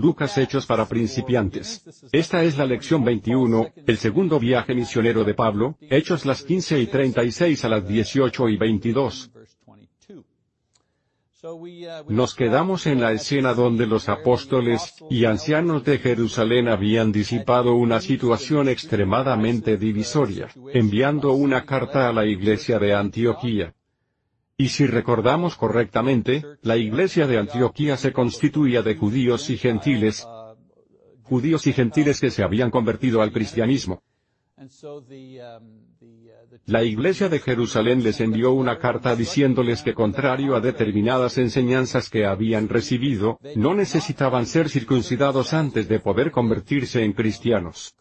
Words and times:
Lucas 0.00 0.38
Hechos 0.38 0.66
para 0.66 0.86
principiantes. 0.86 1.84
Esta 2.12 2.42
es 2.42 2.56
la 2.56 2.66
lección 2.66 3.04
21, 3.04 3.70
el 3.86 3.98
segundo 3.98 4.38
viaje 4.40 4.74
misionero 4.74 5.24
de 5.24 5.34
Pablo, 5.34 5.76
Hechos 5.80 6.24
las 6.24 6.42
15 6.42 6.80
y 6.80 6.86
36 6.86 7.64
a 7.64 7.68
las 7.68 7.86
18 7.86 8.48
y 8.48 8.56
22. 8.56 9.30
Nos 12.08 12.34
quedamos 12.34 12.86
en 12.86 13.00
la 13.00 13.12
escena 13.12 13.54
donde 13.54 13.86
los 13.86 14.10
apóstoles 14.10 14.94
y 15.08 15.24
ancianos 15.24 15.84
de 15.84 15.98
Jerusalén 15.98 16.68
habían 16.68 17.12
disipado 17.12 17.74
una 17.74 18.00
situación 18.00 18.68
extremadamente 18.68 19.78
divisoria, 19.78 20.48
enviando 20.74 21.32
una 21.32 21.64
carta 21.64 22.08
a 22.08 22.12
la 22.12 22.26
iglesia 22.26 22.78
de 22.78 22.92
Antioquía. 22.94 23.74
Y 24.60 24.68
si 24.68 24.86
recordamos 24.86 25.56
correctamente, 25.56 26.44
la 26.60 26.76
iglesia 26.76 27.26
de 27.26 27.38
Antioquía 27.38 27.96
se 27.96 28.12
constituía 28.12 28.82
de 28.82 28.94
judíos 28.94 29.48
y 29.48 29.56
gentiles, 29.56 30.28
judíos 31.22 31.66
y 31.66 31.72
gentiles 31.72 32.20
que 32.20 32.30
se 32.30 32.42
habían 32.42 32.70
convertido 32.70 33.22
al 33.22 33.32
cristianismo. 33.32 34.02
La 36.66 36.84
iglesia 36.84 37.30
de 37.30 37.38
Jerusalén 37.38 38.02
les 38.02 38.20
envió 38.20 38.52
una 38.52 38.78
carta 38.78 39.16
diciéndoles 39.16 39.80
que 39.80 39.94
contrario 39.94 40.54
a 40.54 40.60
determinadas 40.60 41.38
enseñanzas 41.38 42.10
que 42.10 42.26
habían 42.26 42.68
recibido, 42.68 43.38
no 43.56 43.74
necesitaban 43.74 44.44
ser 44.44 44.68
circuncidados 44.68 45.54
antes 45.54 45.88
de 45.88 46.00
poder 46.00 46.30
convertirse 46.30 47.02
en 47.02 47.14
cristianos. 47.14 47.94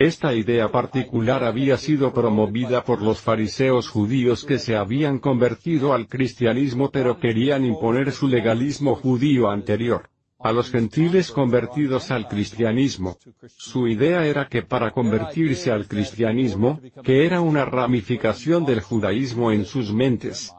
Esta 0.00 0.32
idea 0.34 0.72
particular 0.72 1.44
había 1.44 1.76
sido 1.76 2.14
promovida 2.14 2.82
por 2.84 3.02
los 3.02 3.20
fariseos 3.20 3.90
judíos 3.90 4.46
que 4.46 4.58
se 4.58 4.74
habían 4.74 5.18
convertido 5.18 5.92
al 5.92 6.08
cristianismo 6.08 6.90
pero 6.90 7.20
querían 7.20 7.66
imponer 7.66 8.10
su 8.10 8.26
legalismo 8.26 8.94
judío 8.94 9.50
anterior 9.50 10.08
a 10.38 10.52
los 10.52 10.70
gentiles 10.70 11.30
convertidos 11.30 12.10
al 12.10 12.28
cristianismo. 12.28 13.18
Su 13.58 13.88
idea 13.88 14.24
era 14.24 14.48
que 14.48 14.62
para 14.62 14.90
convertirse 14.90 15.70
al 15.70 15.86
cristianismo, 15.86 16.80
que 17.04 17.26
era 17.26 17.42
una 17.42 17.66
ramificación 17.66 18.64
del 18.64 18.80
judaísmo 18.80 19.52
en 19.52 19.66
sus 19.66 19.92
mentes, 19.92 20.50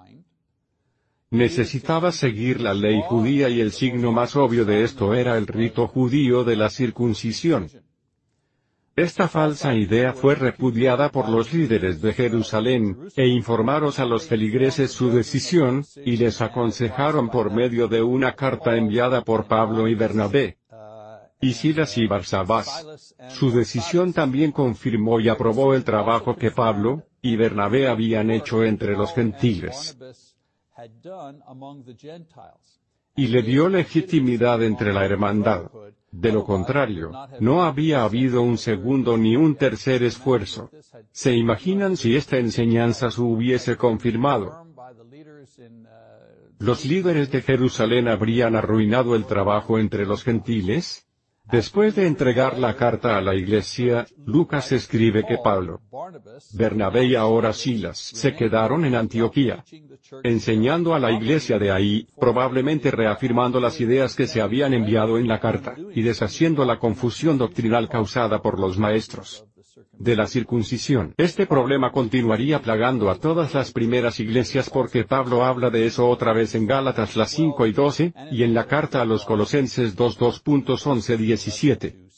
necesitaba 1.32 2.12
seguir 2.12 2.62
la 2.62 2.76
ley 2.76 3.02
judía 3.08 3.50
y 3.50 3.60
el 3.60 3.72
signo 3.72 4.12
más 4.12 4.36
obvio 4.36 4.66
de 4.66 4.84
esto 4.84 5.16
era 5.16 5.36
el 5.36 5.48
rito 5.48 5.88
judío 5.88 6.44
de 6.44 6.58
la 6.58 6.70
circuncisión. 6.70 7.68
Esta 8.96 9.30
falsa 9.30 9.74
idea 9.74 10.14
fue 10.14 10.36
repudiada 10.36 11.10
por 11.10 11.30
los 11.30 11.54
líderes 11.54 12.02
de 12.02 12.14
Jerusalén, 12.14 13.08
e 13.16 13.28
informaron 13.28 13.92
a 13.98 14.06
los 14.06 14.28
feligreses 14.28 14.92
su 14.92 15.10
decisión, 15.12 15.86
y 16.06 16.18
les 16.18 16.42
aconsejaron 16.42 17.30
por 17.30 17.52
medio 17.52 17.88
de 17.88 18.02
una 18.02 18.36
carta 18.36 18.76
enviada 18.76 19.22
por 19.24 19.46
Pablo 19.46 19.88
y 19.88 19.96
Bernabé. 19.96 20.58
Y 21.40 21.54
Silas 21.54 21.98
y 21.98 22.06
Barsabás. 22.06 23.16
Su 23.30 23.52
decisión 23.52 24.14
también 24.14 24.52
confirmó 24.52 25.20
y 25.20 25.30
aprobó 25.30 25.74
el 25.74 25.84
trabajo 25.84 26.36
que 26.36 26.52
Pablo 26.52 27.04
y 27.22 27.36
Bernabé 27.36 27.88
habían 27.88 28.30
hecho 28.30 28.64
entre 28.64 28.96
los 28.96 29.14
gentiles 29.14 29.98
y 33.16 33.28
le 33.28 33.42
dio 33.44 33.70
legitimidad 33.70 34.64
entre 34.64 34.94
la 34.94 35.06
hermandad. 35.06 35.70
De 36.12 36.32
lo 36.32 36.44
contrario, 36.44 37.12
no 37.40 37.64
había 37.64 38.04
habido 38.04 38.42
un 38.42 38.58
segundo 38.58 39.18
ni 39.18 39.36
un 39.36 39.56
tercer 39.56 40.04
esfuerzo. 40.04 40.70
¿Se 41.12 41.36
imaginan 41.36 41.96
si 41.96 42.16
esta 42.16 42.38
enseñanza 42.38 43.10
se 43.12 43.22
hubiese 43.22 43.78
confirmado? 43.78 44.66
¿Los 46.60 46.86
líderes 46.86 47.32
de 47.32 47.42
Jerusalén 47.42 48.08
habrían 48.08 48.56
arruinado 48.56 49.16
el 49.16 49.26
trabajo 49.26 49.80
entre 49.80 50.06
los 50.06 50.24
gentiles? 50.24 51.08
Después 51.52 51.96
de 51.96 52.08
entregar 52.08 52.58
la 52.58 52.76
carta 52.76 53.18
a 53.18 53.22
la 53.22 53.36
iglesia, 53.36 54.06
Lucas 54.26 54.72
escribe 54.72 55.26
que 55.26 55.38
Pablo, 55.44 55.82
Bernabé 56.54 57.06
y 57.06 57.16
ahora 57.16 57.52
Silas 57.52 57.98
se 57.98 58.34
quedaron 58.34 58.86
en 58.86 58.96
Antioquía, 58.96 59.64
enseñando 60.24 60.94
a 60.94 61.00
la 61.00 61.12
iglesia 61.12 61.60
de 61.60 61.72
ahí, 61.72 62.08
probablemente 62.20 62.90
reafirmando 62.90 63.60
las 63.60 63.82
ideas 63.82 64.16
que 64.16 64.28
se 64.28 64.42
habían 64.42 64.74
enviado 64.74 65.18
en 65.18 65.28
la 65.28 65.40
carta, 65.40 65.76
y 65.94 66.02
deshaciendo 66.02 66.64
la 66.64 66.80
confusión 66.80 67.38
doctrinal 67.38 67.90
causada 67.90 68.42
por 68.42 68.60
los 68.60 68.78
maestros 68.78 69.46
de 70.04 70.16
la 70.16 70.26
circuncisión. 70.28 71.14
Este 71.18 71.46
problema 71.46 71.92
continuaría 71.92 72.62
plagando 72.62 73.10
a 73.10 73.16
todas 73.16 73.54
las 73.54 73.72
primeras 73.72 74.20
iglesias 74.20 74.70
porque 74.70 75.04
Pablo 75.04 75.46
habla 75.46 75.70
de 75.70 75.86
eso 75.86 76.08
otra 76.08 76.34
vez 76.34 76.56
en 76.56 76.66
Gálatas 76.66 77.16
las 77.16 77.32
5 77.32 77.68
y 77.68 77.72
12, 77.72 78.14
y 78.32 78.44
en 78.44 78.54
la 78.54 78.66
carta 78.66 79.02
a 79.02 79.06
los 79.06 79.26
Colosenses 79.26 79.96
2 79.96 80.20
2.11-17. 80.20 82.12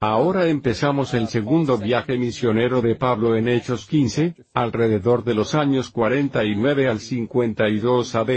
Ahora 0.00 0.48
empezamos 0.48 1.14
el 1.14 1.28
segundo 1.28 1.78
viaje 1.78 2.18
misionero 2.18 2.82
de 2.82 2.94
Pablo 2.94 3.36
en 3.36 3.48
Hechos 3.48 3.86
15, 3.86 4.34
alrededor 4.52 5.24
de 5.24 5.34
los 5.34 5.54
años 5.54 5.90
49 5.90 6.88
al 6.88 7.00
52 7.00 8.14
AD. 8.14 8.30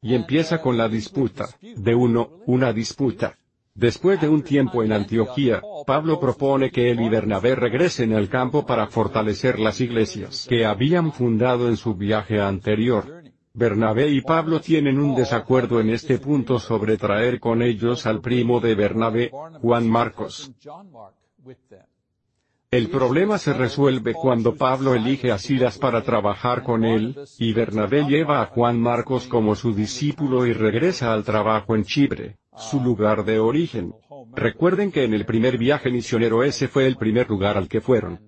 Y 0.00 0.14
empieza 0.14 0.60
con 0.60 0.76
la 0.78 0.88
disputa, 0.88 1.48
de 1.60 1.94
uno, 1.94 2.30
una 2.46 2.72
disputa. 2.72 3.38
Después 3.74 4.20
de 4.20 4.28
un 4.28 4.42
tiempo 4.42 4.82
en 4.82 4.92
Antioquía, 4.92 5.62
Pablo 5.86 6.20
propone 6.20 6.70
que 6.70 6.90
él 6.90 7.00
y 7.00 7.08
Bernabé 7.08 7.54
regresen 7.54 8.12
al 8.12 8.28
campo 8.28 8.66
para 8.66 8.86
fortalecer 8.88 9.58
las 9.58 9.80
iglesias 9.80 10.46
que 10.48 10.66
habían 10.66 11.12
fundado 11.12 11.68
en 11.68 11.78
su 11.78 11.94
viaje 11.94 12.40
anterior. 12.40 13.22
Bernabé 13.54 14.10
y 14.10 14.20
Pablo 14.20 14.60
tienen 14.60 14.98
un 14.98 15.14
desacuerdo 15.14 15.80
en 15.80 15.88
este 15.88 16.18
punto 16.18 16.58
sobre 16.58 16.98
traer 16.98 17.40
con 17.40 17.62
ellos 17.62 18.04
al 18.06 18.20
primo 18.20 18.60
de 18.60 18.74
Bernabé, 18.74 19.30
Juan 19.62 19.88
Marcos. 19.88 20.52
El 22.70 22.88
problema 22.88 23.38
se 23.38 23.52
resuelve 23.54 24.14
cuando 24.14 24.54
Pablo 24.54 24.94
elige 24.94 25.32
a 25.32 25.38
Silas 25.38 25.78
para 25.78 26.02
trabajar 26.02 26.62
con 26.62 26.84
él, 26.84 27.18
y 27.38 27.52
Bernabé 27.52 28.04
lleva 28.04 28.42
a 28.42 28.46
Juan 28.46 28.78
Marcos 28.78 29.26
como 29.26 29.54
su 29.54 29.74
discípulo 29.74 30.46
y 30.46 30.52
regresa 30.52 31.12
al 31.12 31.24
trabajo 31.24 31.74
en 31.74 31.84
Chipre 31.84 32.36
su 32.56 32.80
lugar 32.80 33.24
de 33.24 33.38
origen. 33.38 33.94
Recuerden 34.34 34.90
que 34.90 35.04
en 35.04 35.14
el 35.14 35.24
primer 35.24 35.58
viaje 35.58 35.90
misionero 35.90 36.42
ese 36.42 36.68
fue 36.68 36.86
el 36.86 36.96
primer 36.96 37.28
lugar 37.28 37.56
al 37.56 37.68
que 37.68 37.80
fueron. 37.80 38.20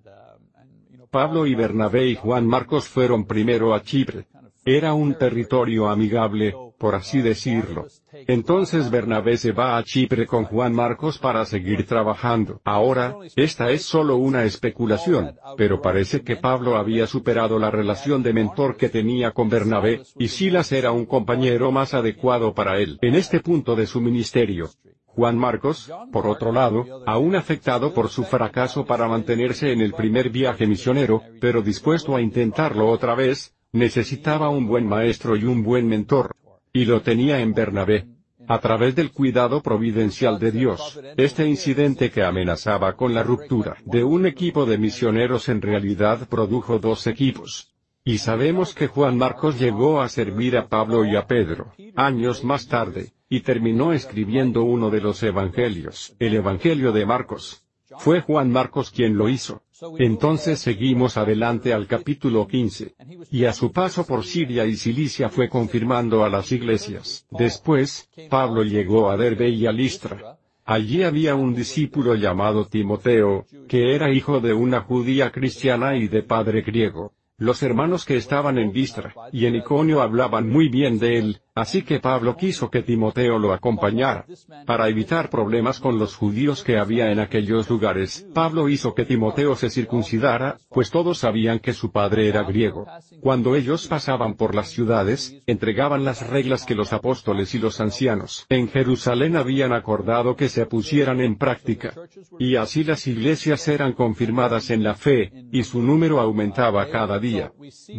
Pablo 1.11 1.47
y 1.47 1.55
Bernabé 1.55 2.09
y 2.09 2.17
Juan 2.17 2.47
Marcos 2.47 2.89
fueron 2.89 3.27
primero 3.27 3.75
a 3.75 3.83
Chipre. 3.83 4.27
Era 4.65 4.95
un 4.95 5.15
territorio 5.15 5.89
amigable, 5.89 6.55
por 6.84 6.97
así 6.97 7.22
decirlo. 7.22 7.87
Entonces 8.12 8.91
Bernabé 8.91 9.39
se 9.39 9.53
va 9.53 9.78
a 9.78 9.83
Chipre 9.83 10.27
con 10.27 10.45
Juan 10.45 10.75
Marcos 10.75 11.19
para 11.19 11.47
seguir 11.47 11.87
trabajando. 11.87 12.61
Ahora, 12.62 13.17
esta 13.37 13.71
es 13.71 13.87
solo 13.87 14.17
una 14.17 14.45
especulación, 14.45 15.34
pero 15.56 15.81
parece 15.81 16.21
que 16.21 16.37
Pablo 16.37 16.77
había 16.77 17.06
superado 17.06 17.59
la 17.59 17.71
relación 17.71 18.23
de 18.23 18.34
mentor 18.34 18.77
que 18.77 18.91
tenía 18.91 19.31
con 19.31 19.49
Bernabé, 19.49 20.03
y 20.19 20.28
Silas 20.28 20.73
era 20.73 20.93
un 20.93 21.06
compañero 21.06 21.73
más 21.73 21.94
adecuado 21.94 22.53
para 22.53 22.78
él. 22.78 22.99
En 23.00 23.15
este 23.15 23.41
punto 23.41 23.75
de 23.77 23.87
su 23.87 24.03
ministerio, 24.03 24.69
Juan 25.06 25.39
Marcos, 25.39 25.91
por 26.12 26.27
otro 26.27 26.53
lado, 26.53 26.84
aún 27.06 27.34
afectado 27.34 27.94
por 27.94 28.11
su 28.11 28.25
fracaso 28.25 28.84
para 28.84 29.09
mantenerse 29.09 29.73
en 29.73 29.81
el 29.81 29.94
primer 29.94 30.28
viaje 30.28 30.67
misionero, 30.67 31.23
pero 31.41 31.62
dispuesto 31.62 32.15
a 32.15 32.21
intentarlo 32.21 32.91
otra 32.91 33.15
vez, 33.15 33.55
necesitaba 33.73 34.50
un 34.50 34.67
buen 34.67 34.87
maestro 34.87 35.34
y 35.34 35.44
un 35.47 35.62
buen 35.62 35.89
mentor. 35.89 36.37
Y 36.77 36.87
lo 36.87 37.03
tenía 37.03 37.39
en 37.39 37.55
Bernabé. 37.55 38.09
A 38.49 38.59
través 38.59 38.97
del 38.97 39.12
cuidado 39.12 39.62
providencial 39.62 40.41
de 40.41 40.51
Dios, 40.51 41.01
este 41.17 41.47
incidente 41.47 42.11
que 42.11 42.25
amenazaba 42.25 42.97
con 42.97 43.15
la 43.15 43.23
ruptura 43.23 43.77
de 43.85 44.03
un 44.03 44.27
equipo 44.27 44.67
de 44.67 44.77
misioneros 44.77 45.49
en 45.49 45.62
realidad 45.62 46.29
produjo 46.29 46.81
dos 46.81 47.07
equipos. 47.07 47.73
Y 48.05 48.19
sabemos 48.19 48.75
que 48.75 48.89
Juan 48.89 49.17
Marcos 49.17 49.59
llegó 49.61 50.03
a 50.03 50.09
servir 50.09 50.57
a 50.57 50.67
Pablo 50.67 51.05
y 51.05 51.15
a 51.15 51.29
Pedro, 51.29 51.73
años 51.95 52.43
más 52.43 52.67
tarde, 52.67 53.12
y 53.29 53.41
terminó 53.41 53.93
escribiendo 53.93 54.65
uno 54.65 54.91
de 54.91 55.00
los 55.00 55.23
evangelios, 55.23 56.17
el 56.19 56.35
Evangelio 56.35 56.91
de 56.91 57.06
Marcos. 57.06 57.65
Fue 57.99 58.20
Juan 58.20 58.50
Marcos 58.50 58.91
quien 58.91 59.17
lo 59.17 59.29
hizo. 59.29 59.62
Entonces 59.98 60.58
seguimos 60.58 61.16
adelante 61.16 61.72
al 61.72 61.86
capítulo 61.86 62.46
15. 62.46 62.94
Y 63.31 63.44
a 63.44 63.52
su 63.52 63.72
paso 63.72 64.06
por 64.06 64.25
Siria 64.25 64.66
y 64.66 64.76
Cilicia 64.76 65.28
fue 65.28 65.48
confirmando 65.48 66.25
a 66.25 66.28
las 66.28 66.52
iglesias. 66.52 67.26
Después, 67.31 68.08
Pablo 68.31 68.62
llegó 68.62 69.10
a 69.10 69.16
Derbe 69.16 69.48
y 69.48 69.66
a 69.66 69.72
Listra. 69.72 70.38
Allí 70.64 71.02
había 71.02 71.34
un 71.34 71.54
discípulo 71.54 72.14
llamado 72.14 72.66
Timoteo, 72.66 73.44
que 73.69 73.94
era 73.94 74.10
hijo 74.10 74.40
de 74.40 74.54
una 74.54 74.81
judía 74.81 75.31
cristiana 75.31 75.96
y 75.96 76.08
de 76.08 76.22
padre 76.22 76.62
griego. 76.62 77.12
Los 77.36 77.62
hermanos 77.62 78.04
que 78.04 78.16
estaban 78.16 78.58
en 78.58 78.72
Listra 78.72 79.12
y 79.32 79.46
en 79.46 79.56
Iconio 79.56 80.00
hablaban 80.00 80.48
muy 80.48 80.69
bien 80.69 80.98
de 80.98 81.19
él, 81.19 81.40
Así 81.56 81.83
que 81.83 82.01
Pablo 82.01 82.37
quiso 82.37 82.69
que 82.69 82.83
Timoteo 82.83 83.39
lo 83.39 83.53
acompañara. 83.53 84.27
Para 84.67 84.89
evitar 84.89 85.31
problemas 85.31 85.79
con 85.79 86.01
los 86.01 86.17
judíos 86.17 86.65
que 86.65 86.79
había 86.79 87.12
en 87.12 87.21
aquellos 87.21 87.71
lugares, 87.71 88.27
Pablo 88.35 88.69
hizo 88.69 88.93
que 88.93 89.05
Timoteo 89.05 89.55
se 89.55 89.71
circuncidara, 89.71 90.56
pues 90.71 90.91
todos 90.91 91.19
sabían 91.19 91.61
que 91.61 91.73
su 91.73 91.93
padre 91.93 92.29
era 92.29 92.43
griego. 92.43 92.89
Cuando 93.21 93.55
ellos 93.55 93.87
pasaban 93.87 94.35
por 94.35 94.56
las 94.56 94.71
ciudades, 94.71 95.43
entregaban 95.47 96.05
las 96.05 96.27
reglas 96.27 96.67
que 96.67 96.75
los 96.75 96.93
apóstoles 96.93 97.55
y 97.55 97.61
los 97.61 97.81
ancianos 97.81 98.47
en 98.49 98.69
Jerusalén 98.69 99.37
habían 99.37 99.73
acordado 99.73 100.35
que 100.35 100.49
se 100.49 100.67
pusieran 100.67 101.21
en 101.21 101.37
práctica. 101.37 101.95
Y 102.37 102.56
así 102.56 102.83
las 102.83 103.06
iglesias 103.06 103.69
eran 103.69 103.93
confirmadas 103.93 104.71
en 104.71 104.83
la 104.83 104.95
fe, 104.95 105.31
y 105.53 105.62
su 105.62 105.81
número 105.83 106.21
aumentaba 106.21 106.91
cada 106.91 107.21
día. 107.21 107.53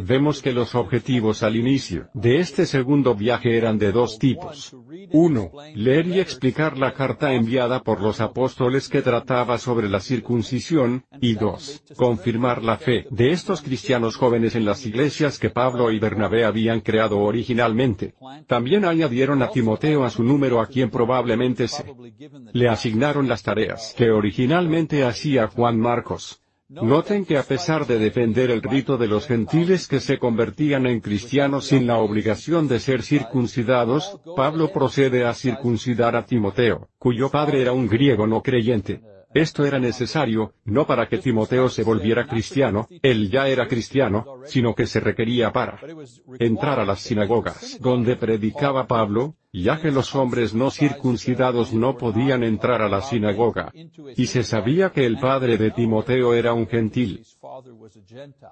Vemos 0.03 0.41
que 0.41 0.51
los 0.51 0.75
objetivos 0.75 1.41
al 1.41 1.55
inicio 1.55 2.09
de 2.13 2.39
este 2.39 2.65
segundo 2.65 3.15
viaje 3.15 3.44
eran 3.45 3.77
de 3.77 3.91
dos 3.91 4.17
tipos. 4.19 4.75
Uno, 5.11 5.51
leer 5.73 6.07
y 6.07 6.19
explicar 6.19 6.77
la 6.77 6.93
carta 6.93 7.33
enviada 7.33 7.83
por 7.83 8.01
los 8.01 8.21
apóstoles 8.21 8.89
que 8.89 9.01
trataba 9.01 9.57
sobre 9.57 9.89
la 9.89 9.99
circuncisión, 9.99 11.05
y 11.21 11.35
dos, 11.35 11.83
confirmar 11.95 12.63
la 12.63 12.77
fe 12.77 13.05
de 13.09 13.31
estos 13.31 13.61
cristianos 13.61 14.15
jóvenes 14.15 14.55
en 14.55 14.65
las 14.65 14.85
iglesias 14.85 15.39
que 15.39 15.49
Pablo 15.49 15.91
y 15.91 15.99
Bernabé 15.99 16.45
habían 16.45 16.81
creado 16.81 17.19
originalmente. 17.19 18.15
También 18.47 18.85
añadieron 18.85 19.41
a 19.41 19.49
Timoteo 19.49 20.03
a 20.03 20.09
su 20.09 20.23
número 20.23 20.59
a 20.61 20.67
quien 20.67 20.89
probablemente 20.89 21.67
se 21.67 21.83
le 22.53 22.69
asignaron 22.69 23.27
las 23.27 23.43
tareas 23.43 23.93
que 23.97 24.11
originalmente 24.11 25.03
hacía 25.03 25.47
Juan 25.47 25.79
Marcos. 25.79 26.44
Noten 26.67 27.25
que 27.25 27.37
a 27.37 27.43
pesar 27.43 27.85
de 27.85 27.99
defender 27.99 28.49
el 28.49 28.63
rito 28.63 28.97
de 28.97 29.07
los 29.07 29.27
gentiles 29.27 29.87
que 29.87 29.99
se 29.99 30.17
convertían 30.17 30.87
en 30.87 30.99
cristianos 30.99 31.67
sin 31.67 31.85
la 31.85 31.99
obligación 31.99 32.67
de 32.67 32.79
ser 32.79 33.03
circuncidados, 33.03 34.19
Pablo 34.35 34.71
procede 34.73 35.25
a 35.25 35.35
circuncidar 35.35 36.15
a 36.15 36.25
Timoteo, 36.25 36.89
cuyo 36.97 37.29
padre 37.29 37.61
era 37.61 37.71
un 37.71 37.87
griego 37.87 38.25
no 38.25 38.41
creyente. 38.41 39.01
Esto 39.35 39.63
era 39.63 39.77
necesario, 39.77 40.53
no 40.63 40.87
para 40.87 41.07
que 41.07 41.19
Timoteo 41.19 41.69
se 41.69 41.83
volviera 41.83 42.25
cristiano, 42.25 42.87
él 43.03 43.29
ya 43.29 43.47
era 43.47 43.67
cristiano, 43.67 44.39
sino 44.45 44.73
que 44.73 44.87
se 44.87 44.99
requería 44.99 45.51
para 45.53 45.79
entrar 46.39 46.79
a 46.79 46.85
las 46.85 47.01
sinagogas 47.01 47.77
donde 47.79 48.15
predicaba 48.15 48.87
Pablo, 48.87 49.35
ya 49.63 49.79
que 49.79 49.91
los 49.91 50.15
hombres 50.15 50.53
no 50.53 50.71
circuncidados 50.71 51.73
no 51.73 51.97
podían 51.97 52.43
entrar 52.43 52.81
a 52.81 52.89
la 52.89 53.01
sinagoga. 53.01 53.71
Y 54.15 54.27
se 54.27 54.43
sabía 54.43 54.91
que 54.91 55.05
el 55.05 55.17
padre 55.17 55.57
de 55.57 55.71
Timoteo 55.71 56.33
era 56.33 56.53
un 56.53 56.67
gentil. 56.67 57.25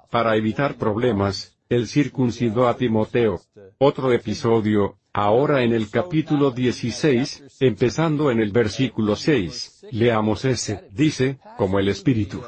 Para 0.09 0.35
evitar 0.35 0.75
problemas, 0.75 1.57
él 1.69 1.87
circuncidó 1.87 2.67
a 2.67 2.77
Timoteo. 2.77 3.41
Otro 3.77 4.11
episodio, 4.11 4.97
Ahora 5.15 5.61
en 5.61 5.73
el 5.73 5.91
capítulo 5.91 6.49
16, 6.49 7.59
empezando 7.59 8.31
en 8.31 8.39
el 8.39 8.51
versículo 8.51 9.15
6, 9.15 9.85
leamos 9.91 10.43
ese, 10.43 10.89
dice, 10.91 11.37
como 11.55 11.77
el 11.77 11.87
Espíritu 11.89 12.41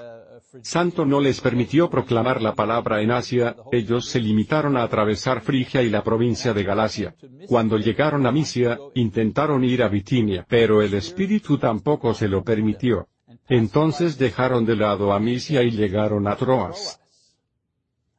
Santo 0.61 1.05
no 1.05 1.19
les 1.19 1.41
permitió 1.41 1.89
proclamar 1.89 2.41
la 2.41 2.53
palabra 2.53 3.01
en 3.01 3.11
Asia, 3.11 3.55
ellos 3.71 4.05
se 4.05 4.19
limitaron 4.19 4.77
a 4.77 4.83
atravesar 4.83 5.41
Frigia 5.41 5.81
y 5.83 5.89
la 5.89 6.03
provincia 6.03 6.53
de 6.53 6.63
Galacia. 6.63 7.15
Cuando 7.47 7.77
llegaron 7.77 8.25
a 8.25 8.31
Misia, 8.31 8.77
intentaron 8.93 9.63
ir 9.63 9.83
a 9.83 9.87
Bitinia, 9.87 10.45
pero 10.47 10.81
el 10.81 10.93
Espíritu 10.93 11.57
tampoco 11.57 12.13
se 12.13 12.27
lo 12.27 12.43
permitió. 12.43 13.07
Entonces 13.47 14.17
dejaron 14.17 14.65
de 14.65 14.75
lado 14.75 15.13
a 15.13 15.19
Misia 15.19 15.63
y 15.63 15.71
llegaron 15.71 16.27
a 16.27 16.35
Troas. 16.35 16.99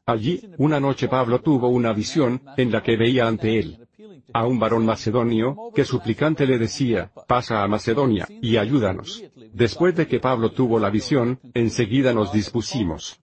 Allí, 0.05 0.41
una 0.59 0.79
noche 0.79 1.09
Pablo 1.09 1.41
tuvo 1.41 1.69
una 1.69 1.93
visión, 1.93 2.41
en 2.57 2.71
la 2.71 2.83
que 2.83 2.97
veía 2.97 3.27
ante 3.27 3.59
él 3.59 3.86
a 4.33 4.47
un 4.47 4.59
varón 4.59 4.85
macedonio, 4.85 5.57
que 5.75 5.85
suplicante 5.85 6.47
le 6.47 6.59
decía, 6.59 7.11
pasa 7.27 7.63
a 7.63 7.69
Macedonia, 7.69 8.27
y 8.43 8.57
ayúdanos. 8.57 9.23
Después 9.53 9.95
de 9.97 10.07
que 10.07 10.21
Pablo 10.21 10.53
tuvo 10.53 10.79
la 10.79 10.91
visión, 10.91 11.41
enseguida 11.55 12.13
nos 12.13 12.33
dispusimos 12.33 13.21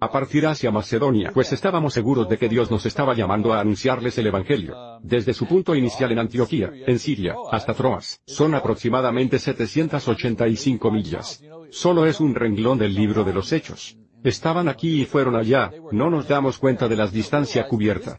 a 0.00 0.10
partir 0.10 0.46
hacia 0.46 0.70
Macedonia, 0.70 1.30
pues 1.32 1.52
estábamos 1.52 1.94
seguros 1.94 2.28
de 2.28 2.38
que 2.38 2.48
Dios 2.48 2.70
nos 2.70 2.86
estaba 2.86 3.14
llamando 3.14 3.52
a 3.52 3.60
anunciarles 3.60 4.16
el 4.18 4.26
Evangelio. 4.26 4.98
Desde 5.02 5.32
su 5.32 5.46
punto 5.46 5.74
inicial 5.74 6.12
en 6.12 6.18
Antioquía, 6.18 6.70
en 6.86 6.98
Siria, 6.98 7.34
hasta 7.50 7.74
Troas, 7.74 8.20
son 8.26 8.54
aproximadamente 8.54 9.38
785 9.38 10.90
millas. 10.90 11.42
Solo 11.70 12.06
es 12.06 12.20
un 12.20 12.34
renglón 12.34 12.78
del 12.78 12.94
libro 12.94 13.24
de 13.24 13.32
los 13.32 13.52
Hechos. 13.52 13.96
Estaban 14.22 14.68
aquí 14.68 15.02
y 15.02 15.04
fueron 15.04 15.36
allá, 15.36 15.72
no 15.92 16.10
nos 16.10 16.28
damos 16.28 16.58
cuenta 16.58 16.88
de 16.88 16.96
la 16.96 17.06
distancia 17.06 17.66
cubierta. 17.66 18.18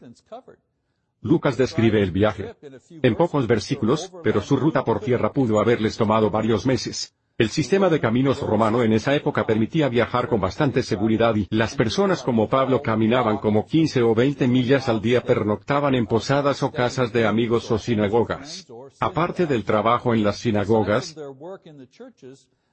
Lucas 1.21 1.57
describe 1.57 2.01
el 2.01 2.11
viaje 2.11 2.55
en 2.89 3.15
pocos 3.15 3.47
versículos, 3.47 4.11
pero 4.23 4.41
su 4.41 4.55
ruta 4.55 4.83
por 4.83 4.99
tierra 4.99 5.31
pudo 5.31 5.59
haberles 5.59 5.97
tomado 5.97 6.29
varios 6.29 6.65
meses. 6.65 7.13
El 7.39 7.49
sistema 7.49 7.87
de 7.89 7.99
caminos 7.99 8.41
romano 8.41 8.81
en 8.81 8.93
esa 8.93 9.13
época 9.13 9.45
permitía 9.45 9.89
viajar 9.89 10.27
con 10.27 10.41
bastante 10.41 10.81
seguridad 10.81 11.35
y 11.35 11.47
las 11.51 11.75
personas 11.75 12.23
como 12.23 12.49
Pablo 12.49 12.81
caminaban 12.81 13.37
como 13.37 13.67
15 13.67 14.01
o 14.01 14.15
20 14.15 14.47
millas 14.47 14.89
al 14.89 15.01
día 15.01 15.21
pernoctaban 15.21 15.93
en 15.93 16.07
posadas 16.07 16.63
o 16.63 16.71
casas 16.71 17.13
de 17.13 17.27
amigos 17.27 17.69
o 17.69 17.77
sinagogas. 17.77 18.65
Aparte 18.99 19.45
del 19.45 19.65
trabajo 19.65 20.15
en 20.15 20.23
las 20.23 20.37
sinagogas, 20.37 21.15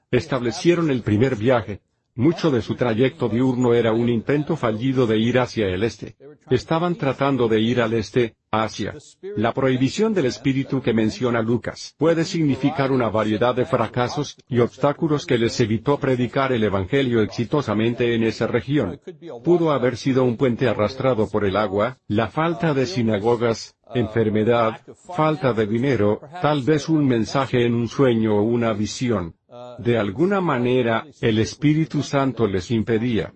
establecieron 0.09 0.89
el 0.89 1.03
primer 1.03 1.35
viaje, 1.35 1.81
mucho 2.15 2.49
de 2.49 2.61
su 2.61 2.75
trayecto 2.75 3.27
diurno 3.27 3.73
era 3.73 3.91
un 3.91 4.09
intento 4.09 4.55
fallido 4.55 5.05
de 5.05 5.19
ir 5.19 5.37
hacia 5.39 5.67
el 5.67 5.83
este. 5.83 6.15
Estaban 6.49 6.95
tratando 6.95 7.47
de 7.47 7.59
ir 7.59 7.81
al 7.81 7.93
este, 7.93 8.35
Asia. 8.51 8.95
La 9.35 9.53
prohibición 9.53 10.13
del 10.13 10.25
espíritu 10.25 10.81
que 10.81 10.93
menciona 10.93 11.41
Lucas 11.41 11.93
puede 11.97 12.23
significar 12.23 12.91
una 12.91 13.09
variedad 13.09 13.53
de 13.53 13.65
fracasos 13.65 14.37
y 14.47 14.59
obstáculos 14.59 15.25
que 15.25 15.37
les 15.37 15.59
evitó 15.59 15.97
predicar 15.99 16.53
el 16.53 16.63
Evangelio 16.63 17.21
exitosamente 17.21 18.15
en 18.15 18.23
esa 18.23 18.47
región. 18.47 18.99
Pudo 19.43 19.71
haber 19.71 19.97
sido 19.97 20.23
un 20.23 20.37
puente 20.37 20.67
arrastrado 20.67 21.29
por 21.29 21.45
el 21.45 21.57
agua, 21.57 21.97
la 22.07 22.27
falta 22.27 22.73
de 22.73 22.85
sinagogas, 22.85 23.75
enfermedad, 23.93 24.81
falta 25.15 25.53
de 25.53 25.67
dinero, 25.67 26.21
tal 26.41 26.63
vez 26.63 26.89
un 26.89 27.05
mensaje 27.05 27.65
en 27.65 27.73
un 27.73 27.87
sueño 27.87 28.37
o 28.37 28.41
una 28.41 28.73
visión. 28.73 29.35
De 29.79 29.97
alguna 29.97 30.41
manera, 30.41 31.05
el 31.21 31.39
Espíritu 31.39 32.03
Santo 32.03 32.47
les 32.47 32.71
impedía 32.71 33.33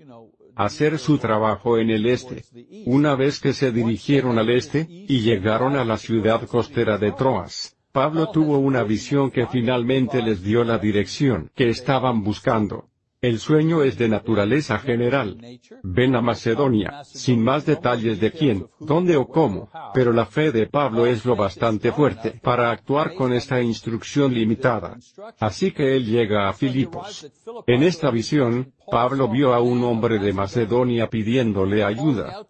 hacer 0.55 0.99
su 0.99 1.17
trabajo 1.17 1.77
en 1.77 1.89
el 1.89 2.05
este. 2.05 2.43
Una 2.85 3.15
vez 3.15 3.39
que 3.39 3.53
se 3.53 3.71
dirigieron 3.71 4.37
al 4.37 4.49
este, 4.49 4.85
y 4.89 5.21
llegaron 5.21 5.77
a 5.77 5.85
la 5.85 5.97
ciudad 5.97 6.45
costera 6.47 6.97
de 6.97 7.13
Troas, 7.13 7.77
Pablo 7.93 8.29
tuvo 8.29 8.57
una 8.59 8.83
visión 8.83 9.31
que 9.31 9.47
finalmente 9.47 10.21
les 10.21 10.43
dio 10.43 10.65
la 10.65 10.77
dirección 10.77 11.49
que 11.55 11.69
estaban 11.69 12.23
buscando. 12.23 12.88
El 13.21 13.39
sueño 13.39 13.83
es 13.83 13.97
de 13.97 14.07
naturaleza 14.07 14.79
general. 14.79 15.37
Ven 15.83 16.15
a 16.15 16.21
Macedonia, 16.21 17.03
sin 17.03 17.43
más 17.43 17.65
detalles 17.65 18.21
de 18.21 18.31
quién, 18.31 18.67
dónde 18.79 19.17
o 19.17 19.27
cómo, 19.27 19.69
pero 19.93 20.13
la 20.13 20.25
fe 20.25 20.53
de 20.53 20.67
Pablo 20.67 21.05
es 21.05 21.25
lo 21.25 21.35
bastante 21.35 21.91
fuerte 21.91 22.39
para 22.41 22.71
actuar 22.71 23.15
con 23.15 23.33
esta 23.33 23.61
instrucción 23.61 24.33
limitada. 24.33 24.97
Así 25.37 25.73
que 25.73 25.97
él 25.97 26.05
llega 26.05 26.47
a 26.47 26.53
Filipos. 26.53 27.29
En 27.67 27.83
esta 27.83 28.09
visión, 28.09 28.71
Pablo 28.89 29.27
vio 29.27 29.53
a 29.53 29.59
un 29.59 29.83
hombre 29.83 30.17
de 30.17 30.31
Macedonia 30.31 31.09
pidiéndole 31.09 31.83
ayuda. 31.83 32.47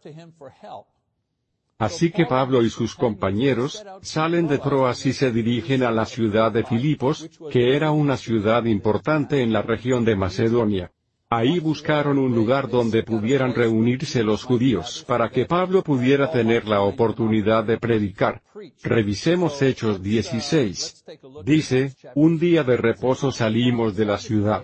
Así 1.79 2.11
que 2.11 2.25
Pablo 2.25 2.61
y 2.61 2.69
sus 2.69 2.93
compañeros, 2.93 3.85
salen 4.01 4.49
de 4.49 4.57
Troas 4.57 5.05
y 5.05 5.13
se 5.13 5.31
dirigen 5.31 5.81
a 5.83 5.91
la 5.91 6.05
ciudad 6.05 6.51
de 6.51 6.65
Filipos, 6.65 7.29
que 7.49 7.73
era 7.73 7.91
una 7.91 8.17
ciudad 8.17 8.65
importante 8.65 9.41
en 9.41 9.53
la 9.53 9.61
región 9.61 10.03
de 10.03 10.17
Macedonia. 10.17 10.91
Ahí 11.31 11.59
buscaron 11.59 12.17
un 12.17 12.33
lugar 12.33 12.69
donde 12.69 13.03
pudieran 13.03 13.53
reunirse 13.53 14.23
los 14.23 14.43
judíos 14.43 15.05
para 15.07 15.29
que 15.29 15.45
Pablo 15.45 15.83
pudiera 15.83 16.31
tener 16.31 16.67
la 16.67 16.81
oportunidad 16.81 17.63
de 17.63 17.77
predicar. 17.77 18.41
Revisemos 18.83 19.61
Hechos 19.61 20.01
16. 20.01 21.05
Dice, 21.45 21.93
un 22.15 22.39
día 22.39 22.63
de 22.63 22.77
reposo 22.77 23.31
salimos 23.31 23.95
de 23.95 24.05
la 24.05 24.17
ciudad. 24.17 24.63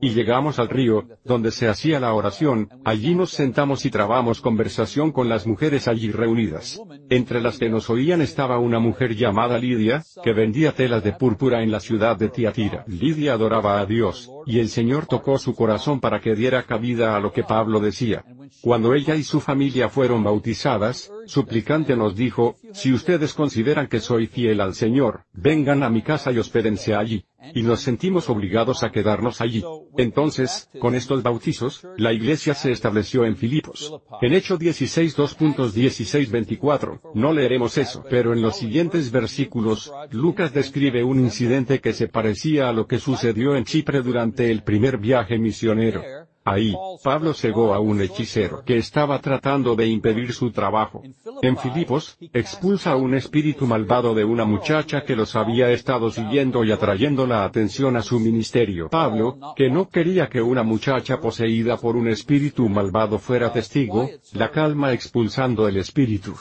Y 0.00 0.10
llegamos 0.10 0.58
al 0.58 0.68
río, 0.68 1.04
donde 1.24 1.50
se 1.50 1.68
hacía 1.68 2.00
la 2.00 2.14
oración, 2.14 2.68
allí 2.84 3.14
nos 3.14 3.30
sentamos 3.30 3.84
y 3.84 3.90
trabamos 3.90 4.40
conversación 4.40 5.12
con 5.12 5.28
las 5.28 5.46
mujeres 5.46 5.88
allí 5.88 6.10
reunidas. 6.10 6.80
Entre 7.10 7.40
las 7.40 7.58
que 7.58 7.68
nos 7.68 7.90
oían 7.90 8.20
estaba 8.20 8.58
una 8.58 8.78
mujer 8.78 9.14
llamada 9.14 9.58
Lidia, 9.58 10.02
que 10.22 10.32
vendía 10.32 10.72
telas 10.72 11.02
de 11.04 11.12
púrpura 11.12 11.62
en 11.62 11.70
la 11.70 11.80
ciudad 11.80 12.16
de 12.16 12.28
Tiatira. 12.28 12.84
Lidia 12.86 13.34
adoraba 13.34 13.80
a 13.80 13.86
Dios, 13.86 14.30
y 14.46 14.58
el 14.58 14.68
Señor 14.68 15.06
tocó 15.06 15.38
su 15.38 15.54
corazón 15.54 16.00
para 16.00 16.20
que 16.20 16.34
diera 16.34 16.62
cabida 16.64 17.16
a 17.16 17.20
lo 17.20 17.32
que 17.32 17.44
Pablo 17.44 17.80
decía. 17.80 18.24
cuando 18.60 18.94
ella 18.94 19.16
y 19.16 19.22
su 19.22 19.40
familia 19.40 19.88
fueron 19.88 20.22
bautizadas, 20.22 21.10
suplicante 21.26 21.96
nos 21.96 22.16
dijo, 22.16 22.56
si 22.72 22.92
ustedes 22.92 23.34
consideran 23.34 23.86
que 23.86 24.00
soy 24.00 24.26
fiel 24.26 24.60
al 24.60 24.74
Señor, 24.74 25.24
vengan 25.32 25.82
a 25.82 25.90
mi 25.90 26.02
casa 26.02 26.32
y 26.32 26.38
hospédense 26.38 26.94
allí. 26.94 27.24
Y 27.54 27.62
nos 27.62 27.80
sentimos 27.80 28.30
obligados 28.30 28.84
a 28.84 28.92
quedarnos 28.92 29.40
allí. 29.40 29.64
Entonces, 29.96 30.68
con 30.78 30.94
estos 30.94 31.22
bautizos, 31.22 31.86
la 31.96 32.12
iglesia 32.12 32.54
se 32.54 32.70
estableció 32.70 33.24
en 33.24 33.36
Filipos. 33.36 33.92
En 34.20 34.32
Hecho 34.32 34.56
16 34.56 35.16
2.16-24, 35.16 37.00
no 37.14 37.32
leeremos 37.32 37.78
eso, 37.78 38.04
pero 38.08 38.32
en 38.32 38.42
los 38.42 38.56
siguientes 38.56 39.10
versículos, 39.10 39.92
Lucas 40.10 40.52
describe 40.54 41.02
un 41.02 41.20
incidente 41.20 41.80
que 41.80 41.92
se 41.92 42.08
parecía 42.08 42.68
a 42.68 42.72
lo 42.72 42.86
que 42.86 42.98
sucedió 42.98 43.56
en 43.56 43.64
Chipre 43.64 44.02
durante 44.02 44.50
el 44.50 44.62
primer 44.62 44.98
viaje 44.98 45.38
misionero. 45.38 46.02
Ahí, 46.44 46.74
Pablo 47.04 47.34
cegó 47.34 47.72
a 47.72 47.78
un 47.78 48.00
hechicero 48.00 48.64
que 48.64 48.76
estaba 48.76 49.20
tratando 49.20 49.76
de 49.76 49.86
impedir 49.86 50.32
su 50.32 50.50
trabajo. 50.50 51.02
En 51.40 51.56
Filipos, 51.56 52.18
expulsa 52.32 52.92
a 52.92 52.96
un 52.96 53.14
espíritu 53.14 53.66
malvado 53.66 54.12
de 54.14 54.24
una 54.24 54.44
muchacha 54.44 55.04
que 55.04 55.14
los 55.14 55.36
había 55.36 55.70
estado 55.70 56.10
siguiendo 56.10 56.64
y 56.64 56.72
atrayendo 56.72 57.26
la 57.26 57.44
atención 57.44 57.96
a 57.96 58.02
su 58.02 58.18
ministerio. 58.18 58.88
Pablo, 58.88 59.38
que 59.54 59.70
no 59.70 59.88
quería 59.88 60.28
que 60.28 60.42
una 60.42 60.64
muchacha 60.64 61.20
poseída 61.20 61.76
por 61.76 61.94
un 61.94 62.08
espíritu 62.08 62.68
malvado 62.68 63.18
fuera 63.18 63.52
testigo, 63.52 64.10
la 64.32 64.50
calma 64.50 64.92
expulsando 64.92 65.68
el 65.68 65.76
espíritu. 65.76 66.34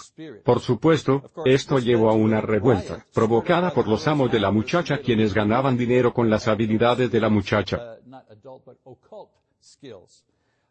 Por 0.44 0.62
supuesto, 0.62 1.32
esto 1.46 1.78
llevó 1.78 2.10
a 2.10 2.14
una 2.14 2.42
revuelta, 2.42 3.06
provocada 3.14 3.72
por 3.72 3.88
los 3.88 4.08
amos 4.08 4.32
de 4.32 4.40
la 4.40 4.52
muchacha 4.52 4.98
quienes 4.98 5.34
ganaban 5.34 5.78
dinero 5.78 6.12
con 6.12 6.30
las 6.30 6.48
habilidades 6.48 7.12
de 7.12 7.20
la 7.20 7.30
muchacha. 7.30 7.98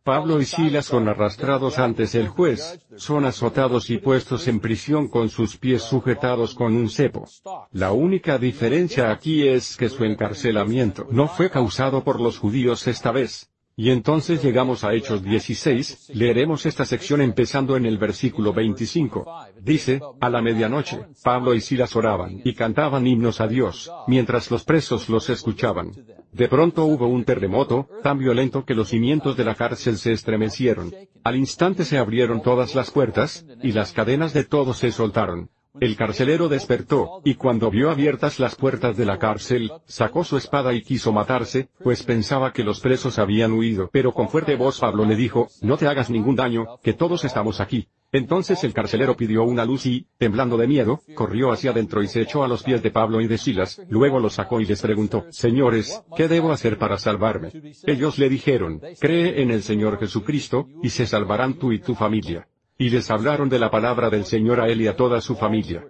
Pablo 0.03 0.41
y 0.41 0.47
Silas 0.47 0.87
son 0.87 1.09
arrastrados 1.09 1.79
antes 1.79 2.15
el 2.15 2.29
juez, 2.29 2.81
son 2.97 3.27
azotados 3.27 3.91
y 3.91 3.99
puestos 3.99 4.49
en 4.49 4.59
prisión 4.59 5.09
con 5.09 5.29
sus 5.29 5.59
pies 5.59 5.83
sujetados 5.83 6.55
con 6.55 6.75
un 6.75 6.89
cepo. 6.89 7.27
La 7.73 7.93
única 7.93 8.39
diferencia 8.39 9.11
aquí 9.11 9.47
es 9.47 9.77
que 9.77 9.91
su 9.91 10.05
encarcelamiento 10.05 11.07
no 11.11 11.29
fue 11.29 11.51
causado 11.51 12.03
por 12.03 12.19
los 12.19 12.39
judíos 12.39 12.87
esta 12.87 13.13
vez. 13.13 13.50
Y 13.83 13.91
entonces 13.93 14.43
llegamos 14.43 14.85
a 14.85 14.93
Hechos 14.93 15.23
16, 15.23 16.11
leeremos 16.13 16.67
esta 16.67 16.85
sección 16.85 17.23
empezando 17.23 17.79
en 17.79 17.87
el 17.87 17.97
versículo 17.97 18.53
25. 18.53 19.25
Dice, 19.59 20.03
a 20.21 20.29
la 20.29 20.43
medianoche, 20.43 21.07
Pablo 21.25 21.55
y 21.55 21.63
Silas 21.63 21.97
oraban 21.97 22.43
y 22.45 22.53
cantaban 22.53 23.07
himnos 23.07 23.41
a 23.41 23.49
Dios, 23.49 23.91
mientras 24.07 24.51
los 24.51 24.65
presos 24.65 25.09
los 25.09 25.31
escuchaban. 25.31 25.93
De 26.31 26.47
pronto 26.47 26.85
hubo 26.85 27.07
un 27.07 27.25
terremoto, 27.25 27.89
tan 28.03 28.19
violento 28.19 28.67
que 28.67 28.75
los 28.75 28.91
cimientos 28.91 29.39
de 29.39 29.45
la 29.45 29.55
cárcel 29.55 29.97
se 29.97 30.13
estremecieron. 30.13 30.95
Al 31.25 31.37
instante 31.37 31.87
se 31.87 31.97
abrieron 31.97 32.43
todas 32.43 32.75
las 32.75 32.91
puertas, 32.91 33.47
y 33.63 33.73
las 33.73 33.93
cadenas 33.95 34.35
de 34.35 34.45
todos 34.45 34.77
se 34.77 34.93
soltaron. 34.93 35.49
El 35.79 35.97
carcelero 35.97 36.49
despertó, 36.49 37.21
y 37.25 37.37
cuando 37.37 37.71
vio 37.71 37.91
abiertas 37.91 38.41
las 38.41 38.57
puertas 38.57 38.97
de 38.97 39.07
la 39.07 39.19
cárcel, 39.19 39.71
sacó 39.87 40.25
su 40.25 40.37
espada 40.37 40.75
y 40.75 40.83
quiso 40.83 41.13
matarse, 41.13 41.69
pues 41.85 42.03
pensaba 42.03 42.53
que 42.53 42.65
los 42.65 42.81
presos 42.81 43.21
habían 43.21 43.53
huido. 43.53 43.89
Pero 43.93 44.13
con 44.13 44.29
fuerte 44.29 44.57
voz 44.57 44.81
Pablo 44.81 45.05
le 45.05 45.15
dijo, 45.15 45.49
no 45.63 45.77
te 45.77 45.87
hagas 45.87 46.11
ningún 46.11 46.35
daño, 46.35 46.79
que 46.83 46.93
todos 46.93 47.25
estamos 47.25 47.61
aquí. 47.61 47.89
Entonces 48.13 48.65
el 48.65 48.73
carcelero 48.73 49.17
pidió 49.17 49.45
una 49.45 49.65
luz 49.65 49.87
y, 49.87 50.09
temblando 50.19 50.57
de 50.57 50.67
miedo, 50.67 51.01
corrió 51.15 51.53
hacia 51.53 51.71
adentro 51.71 52.03
y 52.03 52.09
se 52.09 52.23
echó 52.23 52.43
a 52.43 52.49
los 52.49 52.65
pies 52.65 52.83
de 52.83 52.91
Pablo 52.91 53.21
y 53.21 53.29
de 53.29 53.39
Silas, 53.39 53.81
luego 53.89 54.19
los 54.19 54.35
sacó 54.35 54.61
y 54.61 54.67
les 54.67 54.83
preguntó, 54.83 55.27
Señores, 55.31 56.03
¿qué 56.17 56.27
debo 56.27 56.51
hacer 56.51 56.77
para 56.79 56.99
salvarme? 56.99 57.53
Ellos 57.85 58.19
le 58.19 58.29
dijeron, 58.29 58.81
Cree 58.99 59.41
en 59.43 59.53
el 59.53 59.63
Señor 59.63 60.01
Jesucristo, 60.01 60.67
y 60.83 60.91
se 60.91 61.07
salvarán 61.07 61.55
tú 61.55 61.71
y 61.71 61.79
tu 61.79 61.95
familia. 61.95 62.49
Y 62.81 62.89
les 62.89 63.11
hablaron 63.11 63.51
de 63.51 63.59
la 63.59 63.71
palabra 63.71 64.09
del 64.09 64.25
Señor 64.25 64.59
a 64.59 64.67
él 64.67 64.81
y 64.81 64.87
a 64.87 64.97
toda 64.97 65.21
su 65.21 65.37
familia. 65.37 65.85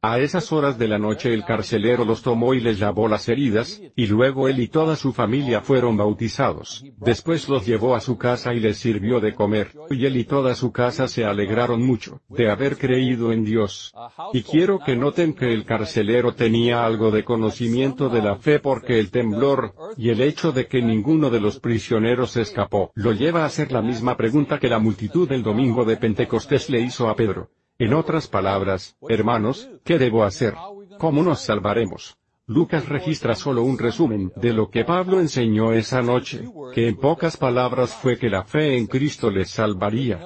A 0.00 0.20
esas 0.20 0.52
horas 0.52 0.78
de 0.78 0.86
la 0.86 1.00
noche 1.00 1.34
el 1.34 1.44
carcelero 1.44 2.04
los 2.04 2.22
tomó 2.22 2.54
y 2.54 2.60
les 2.60 2.78
lavó 2.78 3.08
las 3.08 3.28
heridas, 3.28 3.82
y 3.96 4.06
luego 4.06 4.46
él 4.46 4.60
y 4.60 4.68
toda 4.68 4.94
su 4.94 5.12
familia 5.12 5.60
fueron 5.60 5.96
bautizados. 5.96 6.84
Después 6.98 7.48
los 7.48 7.66
llevó 7.66 7.96
a 7.96 8.00
su 8.00 8.16
casa 8.16 8.54
y 8.54 8.60
les 8.60 8.78
sirvió 8.78 9.18
de 9.18 9.34
comer, 9.34 9.72
y 9.90 10.06
él 10.06 10.16
y 10.16 10.22
toda 10.22 10.54
su 10.54 10.70
casa 10.70 11.08
se 11.08 11.24
alegraron 11.24 11.84
mucho, 11.84 12.20
de 12.28 12.48
haber 12.48 12.78
creído 12.78 13.32
en 13.32 13.44
Dios. 13.44 13.92
Y 14.32 14.42
quiero 14.42 14.78
que 14.78 14.94
noten 14.94 15.34
que 15.34 15.52
el 15.52 15.64
carcelero 15.64 16.32
tenía 16.32 16.86
algo 16.86 17.10
de 17.10 17.24
conocimiento 17.24 18.08
de 18.08 18.22
la 18.22 18.36
fe 18.36 18.60
porque 18.60 19.00
el 19.00 19.10
temblor, 19.10 19.74
y 19.96 20.10
el 20.10 20.20
hecho 20.20 20.52
de 20.52 20.68
que 20.68 20.80
ninguno 20.80 21.28
de 21.28 21.40
los 21.40 21.58
prisioneros 21.58 22.36
escapó, 22.36 22.92
lo 22.94 23.10
lleva 23.10 23.42
a 23.42 23.46
hacer 23.46 23.72
la 23.72 23.82
misma 23.82 24.16
pregunta 24.16 24.60
que 24.60 24.68
la 24.68 24.78
multitud 24.78 25.28
del 25.28 25.42
domingo 25.42 25.84
de 25.84 25.96
Pentecostés 25.96 26.70
le 26.70 26.82
hizo 26.82 27.08
a 27.08 27.16
Pedro. 27.16 27.50
En 27.80 27.94
otras 27.94 28.26
palabras, 28.26 28.96
hermanos, 29.08 29.70
¿qué 29.84 30.00
debo 30.00 30.24
hacer? 30.24 30.52
¿Cómo 30.98 31.22
nos 31.22 31.42
salvaremos? 31.42 32.18
Lucas 32.44 32.88
registra 32.88 33.36
solo 33.36 33.62
un 33.62 33.78
resumen 33.78 34.32
de 34.34 34.52
lo 34.52 34.68
que 34.68 34.84
Pablo 34.84 35.20
enseñó 35.20 35.72
esa 35.72 36.02
noche, 36.02 36.42
que 36.74 36.88
en 36.88 36.96
pocas 36.96 37.36
palabras 37.36 37.94
fue 37.94 38.18
que 38.18 38.30
la 38.30 38.42
fe 38.42 38.76
en 38.76 38.88
Cristo 38.88 39.30
les 39.30 39.50
salvaría. 39.50 40.18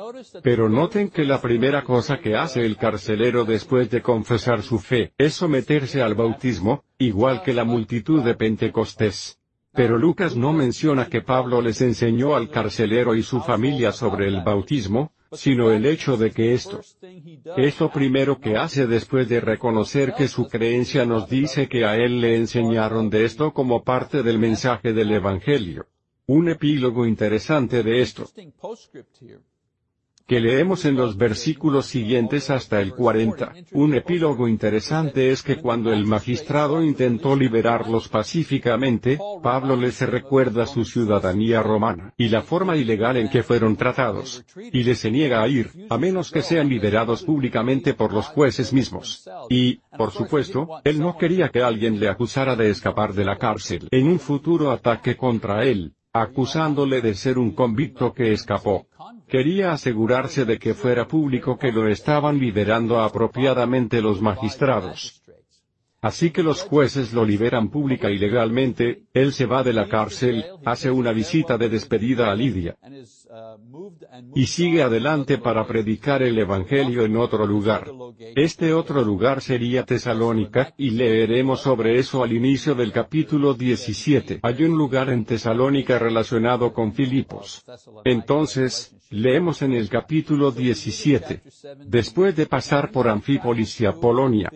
Pero 0.43 0.71
noten 0.71 1.11
que 1.11 1.27
la 1.27 1.43
primera 1.43 1.85
cosa 1.85 2.21
que 2.21 2.37
hace 2.37 2.65
el 2.65 2.79
carcelero 2.79 3.45
después 3.45 3.91
de 3.91 4.01
confesar 4.01 4.63
su 4.63 4.79
fe 4.79 5.13
es 5.19 5.35
someterse 5.35 6.01
al 6.01 6.15
bautismo, 6.15 6.85
igual 6.97 7.43
que 7.43 7.53
la 7.53 7.65
multitud 7.65 8.23
de 8.23 8.35
Pentecostés. 8.35 9.39
Pero 9.75 9.99
Lucas 9.99 10.37
no 10.37 10.55
menciona 10.55 11.07
que 11.11 11.21
Pablo 11.21 11.61
les 11.61 11.83
enseñó 11.83 12.35
al 12.35 12.49
carcelero 12.49 13.15
y 13.15 13.23
su 13.23 13.43
familia 13.43 13.93
sobre 13.93 14.27
el 14.27 14.43
bautismo, 14.43 15.13
sino 15.35 15.71
el 15.71 15.87
hecho 15.87 16.17
de 16.17 16.31
que 16.31 16.55
esto 16.55 16.81
es 17.57 17.81
lo 17.81 17.91
primero 17.91 18.41
que 18.41 18.57
hace 18.57 18.87
después 18.87 19.29
de 19.29 19.41
reconocer 19.41 20.15
que 20.15 20.29
su 20.29 20.49
creencia 20.49 21.05
nos 21.05 21.29
dice 21.29 21.69
que 21.69 21.85
a 21.85 21.97
él 21.97 22.21
le 22.21 22.37
enseñaron 22.37 23.11
de 23.11 23.25
esto 23.25 23.53
como 23.53 23.83
parte 23.83 24.23
del 24.23 24.39
mensaje 24.39 24.93
del 24.93 25.13
Evangelio. 25.13 25.87
Un 26.27 26.49
epílogo 26.49 27.07
interesante 27.07 27.83
de 27.83 28.03
esto 28.03 28.27
que 30.27 30.41
leemos 30.41 30.85
en 30.85 30.97
los 30.97 31.17
versículos 31.17 31.87
siguientes 31.87 32.51
hasta 32.51 32.81
el 32.81 32.95
40. 32.95 33.53
Un 33.73 33.95
epílogo 33.95 34.49
interesante 34.49 35.31
es 35.31 35.43
que 35.43 35.57
cuando 35.57 35.93
el 35.93 36.07
magistrado 36.07 36.83
intentó 36.83 37.37
liberarlos 37.37 38.09
pacíficamente, 38.09 39.19
Pablo 39.43 39.77
les 39.77 40.01
recuerda 40.01 40.67
su 40.67 40.85
ciudadanía 40.85 41.63
romana, 41.63 42.15
y 42.17 42.29
la 42.29 42.43
forma 42.43 42.77
ilegal 42.77 43.17
en 43.17 43.29
que 43.29 43.43
fueron 43.43 43.77
tratados, 43.77 44.45
y 44.73 44.83
les 44.83 44.99
se 44.99 45.11
niega 45.11 45.43
a 45.43 45.49
ir, 45.49 45.71
a 45.89 45.99
menos 45.99 46.31
que 46.31 46.43
sean 46.43 46.69
liberados 46.69 47.23
públicamente 47.23 47.95
por 47.95 48.13
los 48.13 48.27
jueces 48.27 48.73
mismos. 48.73 49.29
Y, 49.49 49.81
por 49.97 50.11
supuesto, 50.11 50.69
él 50.85 51.01
no 51.01 51.17
quería 51.17 51.49
que 51.49 51.63
alguien 51.63 51.99
le 51.99 52.09
acusara 52.09 52.57
de 52.57 52.71
escapar 52.71 53.13
de 53.15 53.25
la 53.25 53.39
cárcel 53.39 53.89
en 53.91 54.07
un 54.07 54.19
futuro 54.19 54.71
ataque 54.71 55.17
contra 55.17 55.65
él, 55.65 55.95
acusándole 56.15 57.01
de 57.01 57.15
ser 57.15 57.39
un 57.39 57.53
convicto 57.53 58.13
que 58.13 58.33
escapó. 58.33 58.87
Quería 59.29 59.73
asegurarse 59.73 60.45
de 60.45 60.59
que 60.59 60.75
fuera 60.75 61.09
público 61.09 61.57
que 61.59 61.73
lo 61.73 61.89
estaban 61.89 62.39
liberando 62.39 63.01
apropiadamente 63.01 64.03
los 64.03 64.21
magistrados. 64.21 65.22
Así 66.03 66.33
que 66.33 66.43
los 66.43 66.63
jueces 66.63 67.13
lo 67.13 67.25
liberan 67.25 67.71
pública 67.71 68.11
y 68.11 68.19
legalmente, 68.19 69.05
él 69.15 69.33
se 69.33 69.47
va 69.47 69.63
de 69.63 69.73
la 69.73 69.89
cárcel, 69.89 70.45
hace 70.65 70.91
una 70.91 71.13
visita 71.13 71.57
de 71.57 71.69
despedida 71.69 72.29
a 72.29 72.35
Lidia. 72.35 72.77
Y 74.35 74.47
sigue 74.47 74.83
adelante 74.83 75.39
para 75.39 75.65
predicar 75.65 76.25
el 76.25 76.37
Evangelio 76.37 77.05
en 77.05 77.17
otro 77.17 77.47
lugar. 77.47 77.89
Este 78.35 78.75
otro 78.75 79.05
lugar 79.05 79.43
sería 79.43 79.85
Tesalónica, 79.85 80.75
y 80.77 80.91
leeremos 80.91 81.61
sobre 81.61 81.97
eso 82.01 82.25
al 82.25 82.33
inicio 82.33 82.75
del 82.75 82.91
capítulo 82.91 83.55
17. 83.55 84.41
Hay 84.43 84.65
un 84.65 84.77
lugar 84.77 85.09
en 85.09 85.25
Tesalónica 85.25 86.01
relacionado 86.01 86.73
con 86.73 86.93
Filipos. 86.93 87.65
Entonces, 88.05 88.97
leemos 89.11 89.63
en 89.63 89.75
el 89.75 89.89
capítulo 89.89 90.51
17. 90.51 91.43
Después 91.87 92.35
de 92.35 92.47
pasar 92.47 92.91
por 92.91 93.07
Anfípolis 93.07 93.81
y 93.81 93.87
Apolonia, 93.87 94.51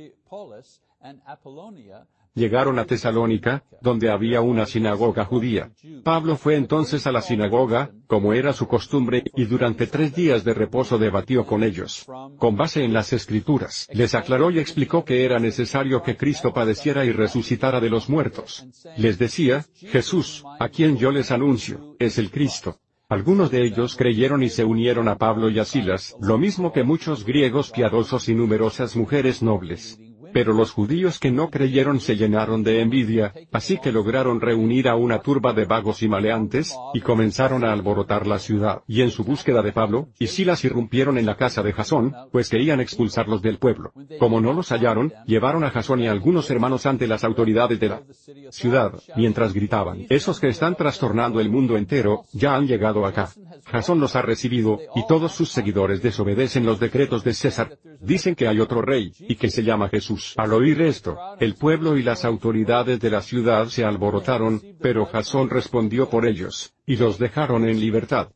llegaron 2.36 2.78
a 2.78 2.84
Tesalónica, 2.84 3.64
donde 3.80 4.10
había 4.10 4.42
una 4.42 4.66
sinagoga 4.66 5.24
judía. 5.24 5.72
Pablo 6.04 6.36
fue 6.36 6.54
entonces 6.54 7.06
a 7.06 7.12
la 7.12 7.22
sinagoga, 7.22 7.90
como 8.06 8.34
era 8.34 8.52
su 8.52 8.68
costumbre, 8.68 9.24
y 9.34 9.46
durante 9.46 9.86
tres 9.86 10.14
días 10.14 10.44
de 10.44 10.54
reposo 10.54 10.98
debatió 10.98 11.46
con 11.46 11.64
ellos. 11.64 12.06
Con 12.38 12.56
base 12.56 12.84
en 12.84 12.92
las 12.92 13.12
escrituras, 13.12 13.88
les 13.92 14.14
aclaró 14.14 14.50
y 14.50 14.58
explicó 14.58 15.04
que 15.04 15.24
era 15.24 15.38
necesario 15.38 16.02
que 16.02 16.16
Cristo 16.16 16.52
padeciera 16.52 17.04
y 17.04 17.10
resucitara 17.10 17.80
de 17.80 17.90
los 17.90 18.08
muertos. 18.08 18.66
Les 18.98 19.18
decía, 19.18 19.64
Jesús, 19.74 20.44
a 20.60 20.68
quien 20.68 20.98
yo 20.98 21.10
les 21.10 21.30
anuncio, 21.30 21.96
es 21.98 22.18
el 22.18 22.30
Cristo. 22.30 22.78
Algunos 23.08 23.50
de 23.52 23.64
ellos 23.64 23.94
creyeron 23.96 24.42
y 24.42 24.48
se 24.50 24.64
unieron 24.64 25.08
a 25.08 25.16
Pablo 25.16 25.48
y 25.48 25.60
a 25.60 25.64
Silas, 25.64 26.16
lo 26.20 26.38
mismo 26.38 26.72
que 26.72 26.82
muchos 26.82 27.24
griegos 27.24 27.70
piadosos 27.70 28.28
y 28.28 28.34
numerosas 28.34 28.96
mujeres 28.96 29.42
nobles. 29.42 29.98
Pero 30.36 30.52
los 30.52 30.70
judíos 30.70 31.18
que 31.18 31.30
no 31.30 31.48
creyeron 31.48 31.98
se 31.98 32.14
llenaron 32.14 32.62
de 32.62 32.82
envidia, 32.82 33.32
así 33.52 33.78
que 33.78 33.90
lograron 33.90 34.38
reunir 34.38 34.86
a 34.86 34.94
una 34.94 35.20
turba 35.20 35.54
de 35.54 35.64
vagos 35.64 36.02
y 36.02 36.08
maleantes, 36.08 36.76
y 36.92 37.00
comenzaron 37.00 37.64
a 37.64 37.72
alborotar 37.72 38.26
la 38.26 38.38
ciudad. 38.38 38.82
Y 38.86 39.00
en 39.00 39.10
su 39.10 39.24
búsqueda 39.24 39.62
de 39.62 39.72
Pablo, 39.72 40.08
y 40.18 40.26
Silas 40.26 40.62
irrumpieron 40.62 41.16
en 41.16 41.24
la 41.24 41.38
casa 41.38 41.62
de 41.62 41.72
Jasón, 41.72 42.14
pues 42.32 42.50
querían 42.50 42.80
expulsarlos 42.80 43.40
del 43.40 43.56
pueblo. 43.56 43.94
Como 44.18 44.42
no 44.42 44.52
los 44.52 44.72
hallaron, 44.72 45.10
llevaron 45.24 45.64
a 45.64 45.70
Jasón 45.70 46.02
y 46.02 46.06
algunos 46.06 46.50
hermanos 46.50 46.84
ante 46.84 47.06
las 47.06 47.24
autoridades 47.24 47.80
de 47.80 47.88
la 47.88 48.02
ciudad, 48.50 48.92
mientras 49.16 49.54
gritaban, 49.54 50.04
esos 50.10 50.38
que 50.38 50.48
están 50.48 50.76
trastornando 50.76 51.40
el 51.40 51.48
mundo 51.48 51.78
entero, 51.78 52.24
ya 52.34 52.54
han 52.54 52.66
llegado 52.66 53.06
acá. 53.06 53.30
Jasón 53.64 54.00
los 54.00 54.14
ha 54.16 54.20
recibido, 54.20 54.80
y 54.94 55.06
todos 55.06 55.32
sus 55.32 55.48
seguidores 55.48 56.02
desobedecen 56.02 56.66
los 56.66 56.78
decretos 56.78 57.24
de 57.24 57.32
César. 57.32 57.78
Dicen 58.02 58.34
que 58.34 58.46
hay 58.46 58.60
otro 58.60 58.82
rey, 58.82 59.14
y 59.18 59.36
que 59.36 59.48
se 59.48 59.62
llama 59.62 59.88
Jesús. 59.88 60.25
Al 60.36 60.52
oír 60.52 60.82
esto, 60.82 61.18
el 61.38 61.54
pueblo 61.54 61.96
y 61.96 62.02
las 62.02 62.24
autoridades 62.24 63.00
de 63.00 63.10
la 63.10 63.22
ciudad 63.22 63.66
se 63.68 63.84
alborotaron, 63.84 64.60
pero 64.80 65.06
Jasón 65.06 65.50
respondió 65.50 66.08
por 66.08 66.26
ellos, 66.26 66.74
y 66.84 66.96
los 66.96 67.18
dejaron 67.18 67.68
en 67.68 67.78
libertad. 67.80 68.30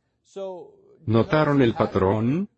¿Notaron 1.06 1.62
el 1.62 1.74
patrón? 1.74 2.48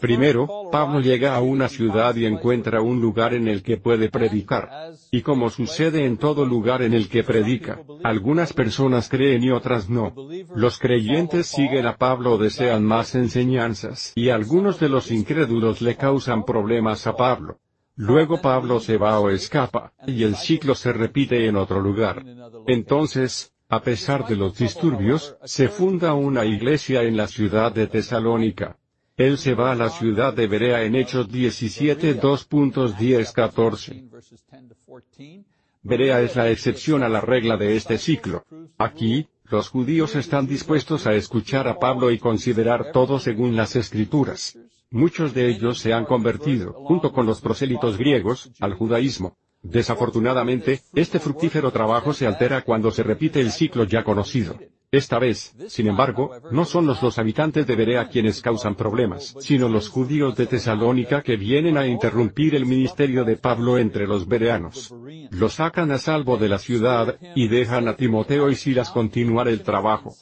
Primero, 0.00 0.70
Pablo 0.72 1.00
llega 1.00 1.36
a 1.36 1.42
una 1.42 1.68
ciudad 1.68 2.16
y 2.16 2.24
encuentra 2.24 2.80
un 2.80 2.98
lugar 3.00 3.34
en 3.34 3.46
el 3.46 3.62
que 3.62 3.76
puede 3.76 4.08
predicar. 4.08 4.70
Y 5.10 5.20
como 5.20 5.50
sucede 5.50 6.06
en 6.06 6.16
todo 6.16 6.46
lugar 6.46 6.80
en 6.80 6.94
el 6.94 7.10
que 7.10 7.22
predica, 7.22 7.80
algunas 8.02 8.54
personas 8.54 9.10
creen 9.10 9.44
y 9.44 9.50
otras 9.50 9.90
no. 9.90 10.14
Los 10.54 10.78
creyentes 10.78 11.48
siguen 11.48 11.86
a 11.86 11.96
Pablo 11.96 12.32
o 12.32 12.38
desean 12.38 12.84
más 12.84 13.14
enseñanzas, 13.14 14.12
y 14.14 14.30
algunos 14.30 14.80
de 14.80 14.88
los 14.88 15.10
incrédulos 15.10 15.82
le 15.82 15.96
causan 15.96 16.44
problemas 16.44 17.06
a 17.06 17.14
Pablo. 17.14 17.58
Luego 17.96 18.40
Pablo 18.40 18.80
se 18.80 18.96
va 18.96 19.20
o 19.20 19.28
escapa, 19.28 19.92
y 20.06 20.22
el 20.22 20.36
ciclo 20.36 20.74
se 20.74 20.92
repite 20.94 21.46
en 21.46 21.56
otro 21.56 21.80
lugar. 21.80 22.24
Entonces, 22.66 23.52
a 23.68 23.82
pesar 23.82 24.26
de 24.26 24.36
los 24.36 24.56
disturbios, 24.56 25.36
se 25.44 25.68
funda 25.68 26.14
una 26.14 26.46
iglesia 26.46 27.02
en 27.02 27.16
la 27.16 27.26
ciudad 27.26 27.72
de 27.72 27.88
Tesalónica. 27.88 28.78
Él 29.16 29.38
se 29.38 29.54
va 29.54 29.72
a 29.72 29.74
la 29.74 29.88
ciudad 29.88 30.34
de 30.34 30.46
Berea 30.46 30.82
en 30.84 30.94
Hechos 30.94 31.30
17 31.30 32.20
2.10-14. 32.20 34.10
Berea 35.82 36.20
es 36.20 36.36
la 36.36 36.50
excepción 36.50 37.02
a 37.02 37.08
la 37.08 37.22
regla 37.22 37.56
de 37.56 37.76
este 37.76 37.96
ciclo. 37.96 38.44
Aquí, 38.76 39.26
los 39.44 39.70
judíos 39.70 40.16
están 40.16 40.46
dispuestos 40.46 41.06
a 41.06 41.14
escuchar 41.14 41.66
a 41.66 41.78
Pablo 41.78 42.10
y 42.10 42.18
considerar 42.18 42.92
todo 42.92 43.18
según 43.18 43.56
las 43.56 43.74
escrituras. 43.74 44.58
Muchos 44.90 45.32
de 45.32 45.48
ellos 45.48 45.78
se 45.78 45.94
han 45.94 46.04
convertido, 46.04 46.74
junto 46.74 47.12
con 47.12 47.24
los 47.24 47.40
prosélitos 47.40 47.96
griegos, 47.96 48.50
al 48.60 48.74
judaísmo. 48.74 49.38
Desafortunadamente, 49.62 50.82
este 50.94 51.20
fructífero 51.20 51.70
trabajo 51.70 52.12
se 52.12 52.26
altera 52.26 52.60
cuando 52.62 52.90
se 52.90 53.02
repite 53.02 53.40
el 53.40 53.50
ciclo 53.50 53.84
ya 53.84 54.04
conocido. 54.04 54.58
Esta 54.96 55.18
vez, 55.18 55.54
sin 55.68 55.88
embargo, 55.88 56.30
no 56.50 56.64
son 56.64 56.86
los 56.86 57.18
habitantes 57.18 57.66
de 57.66 57.76
Berea 57.76 58.08
quienes 58.08 58.40
causan 58.40 58.74
problemas, 58.74 59.34
sino 59.40 59.68
los 59.68 59.90
judíos 59.90 60.34
de 60.36 60.46
Tesalónica 60.46 61.20
que 61.22 61.36
vienen 61.36 61.76
a 61.76 61.86
interrumpir 61.86 62.54
el 62.54 62.64
ministerio 62.64 63.22
de 63.24 63.36
Pablo 63.36 63.76
entre 63.76 64.06
los 64.06 64.26
bereanos. 64.26 64.94
Lo 65.30 65.50
sacan 65.50 65.90
a 65.92 65.98
salvo 65.98 66.38
de 66.38 66.48
la 66.48 66.58
ciudad, 66.58 67.18
y 67.34 67.48
dejan 67.48 67.88
a 67.88 67.96
Timoteo 67.96 68.48
y 68.50 68.54
Silas 68.54 68.90
continuar 68.90 69.48
el 69.48 69.62
trabajo 69.62 70.14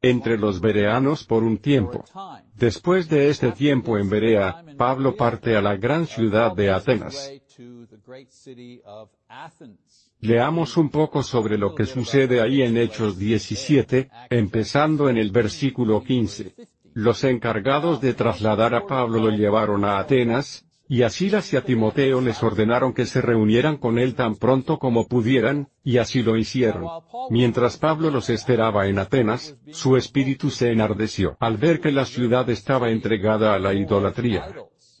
entre 0.00 0.38
los 0.38 0.60
bereanos 0.60 1.24
por 1.24 1.42
un 1.42 1.58
tiempo. 1.58 2.04
Después 2.54 3.08
de 3.08 3.28
este 3.28 3.50
tiempo 3.50 3.98
en 3.98 4.08
Berea, 4.08 4.64
Pablo 4.76 5.16
parte 5.16 5.56
a 5.56 5.60
la 5.60 5.76
gran 5.76 6.06
ciudad 6.06 6.54
de 6.54 6.70
Atenas. 6.70 7.32
Leamos 10.20 10.76
un 10.76 10.90
poco 10.90 11.22
sobre 11.22 11.56
lo 11.56 11.76
que 11.76 11.86
sucede 11.86 12.40
ahí 12.40 12.62
en 12.62 12.76
Hechos 12.76 13.18
17, 13.18 14.10
empezando 14.30 15.08
en 15.08 15.16
el 15.16 15.30
versículo 15.30 16.02
15. 16.02 16.54
Los 16.92 17.22
encargados 17.22 18.00
de 18.00 18.14
trasladar 18.14 18.74
a 18.74 18.84
Pablo 18.86 19.20
lo 19.20 19.30
llevaron 19.30 19.84
a 19.84 20.00
Atenas, 20.00 20.66
y 20.88 21.02
a 21.02 21.10
Silas 21.10 21.52
y 21.52 21.56
a 21.56 21.62
Timoteo 21.62 22.20
les 22.20 22.42
ordenaron 22.42 22.94
que 22.94 23.06
se 23.06 23.20
reunieran 23.20 23.76
con 23.76 23.98
él 23.98 24.14
tan 24.14 24.34
pronto 24.34 24.78
como 24.78 25.06
pudieran, 25.06 25.68
y 25.84 25.98
así 25.98 26.22
lo 26.22 26.36
hicieron. 26.36 26.86
Mientras 27.30 27.76
Pablo 27.76 28.10
los 28.10 28.28
esperaba 28.30 28.88
en 28.88 28.98
Atenas, 28.98 29.56
su 29.70 29.96
espíritu 29.96 30.50
se 30.50 30.72
enardeció 30.72 31.36
al 31.38 31.58
ver 31.58 31.80
que 31.80 31.92
la 31.92 32.06
ciudad 32.06 32.48
estaba 32.50 32.90
entregada 32.90 33.54
a 33.54 33.58
la 33.58 33.74
idolatría. 33.74 34.46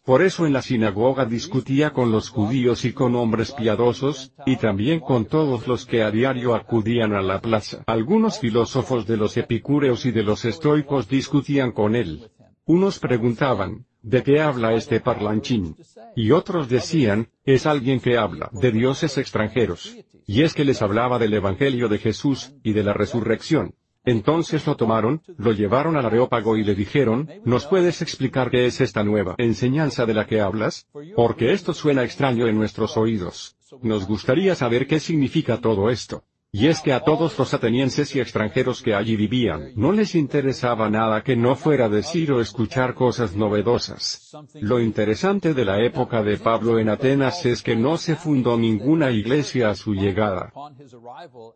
Por 0.08 0.22
eso 0.22 0.46
en 0.46 0.54
la 0.54 0.62
sinagoga 0.62 1.26
discutía 1.26 1.90
con 1.90 2.10
los 2.10 2.30
judíos 2.30 2.86
y 2.86 2.94
con 2.94 3.14
hombres 3.14 3.52
piadosos, 3.52 4.32
y 4.46 4.56
también 4.56 5.00
con 5.00 5.26
todos 5.26 5.68
los 5.68 5.84
que 5.84 6.02
a 6.02 6.10
diario 6.10 6.54
acudían 6.54 7.12
a 7.12 7.20
la 7.20 7.42
plaza. 7.42 7.84
Algunos 7.86 8.38
filósofos 8.38 9.06
de 9.06 9.18
los 9.18 9.36
epicúreos 9.36 10.06
y 10.06 10.10
de 10.10 10.22
los 10.22 10.46
estoicos 10.46 11.10
discutían 11.10 11.72
con 11.72 11.94
él. 11.94 12.30
Unos 12.64 12.98
preguntaban, 12.98 13.84
¿de 14.00 14.22
qué 14.22 14.40
habla 14.40 14.72
este 14.72 14.98
parlanchín? 15.00 15.76
Y 16.16 16.30
otros 16.30 16.70
decían, 16.70 17.28
es 17.44 17.66
alguien 17.66 18.00
que 18.00 18.16
habla 18.16 18.48
de 18.50 18.72
dioses 18.72 19.18
extranjeros. 19.18 19.94
Y 20.26 20.40
es 20.40 20.54
que 20.54 20.64
les 20.64 20.80
hablaba 20.80 21.18
del 21.18 21.34
Evangelio 21.34 21.86
de 21.90 21.98
Jesús, 21.98 22.54
y 22.62 22.72
de 22.72 22.82
la 22.82 22.94
resurrección. 22.94 23.74
Entonces 24.04 24.66
lo 24.66 24.76
tomaron, 24.76 25.22
lo 25.36 25.52
llevaron 25.52 25.96
al 25.96 26.06
Areópago 26.06 26.56
y 26.56 26.64
le 26.64 26.74
dijeron, 26.74 27.28
¿nos 27.44 27.66
puedes 27.66 28.00
explicar 28.00 28.50
qué 28.50 28.66
es 28.66 28.80
esta 28.80 29.04
nueva 29.04 29.34
enseñanza 29.38 30.06
de 30.06 30.14
la 30.14 30.26
que 30.26 30.40
hablas? 30.40 30.86
Porque 31.14 31.52
esto 31.52 31.74
suena 31.74 32.04
extraño 32.04 32.46
en 32.46 32.56
nuestros 32.56 32.96
oídos. 32.96 33.56
Nos 33.82 34.06
gustaría 34.06 34.54
saber 34.54 34.86
qué 34.86 34.98
significa 34.98 35.58
todo 35.58 35.90
esto. 35.90 36.24
Y 36.50 36.68
es 36.68 36.80
que 36.80 36.94
a 36.94 37.00
todos 37.00 37.38
los 37.38 37.52
atenienses 37.52 38.16
y 38.16 38.20
extranjeros 38.20 38.80
que 38.80 38.94
allí 38.94 39.16
vivían, 39.16 39.72
no 39.76 39.92
les 39.92 40.14
interesaba 40.14 40.88
nada 40.88 41.22
que 41.22 41.36
no 41.36 41.54
fuera 41.56 41.90
decir 41.90 42.32
o 42.32 42.40
escuchar 42.40 42.94
cosas 42.94 43.36
novedosas. 43.36 44.34
Lo 44.54 44.80
interesante 44.80 45.52
de 45.52 45.66
la 45.66 45.84
época 45.84 46.22
de 46.22 46.38
Pablo 46.38 46.78
en 46.78 46.88
Atenas 46.88 47.44
es 47.44 47.62
que 47.62 47.76
no 47.76 47.98
se 47.98 48.16
fundó 48.16 48.56
ninguna 48.56 49.10
iglesia 49.10 49.68
a 49.68 49.74
su 49.74 49.94
llegada. 49.94 50.50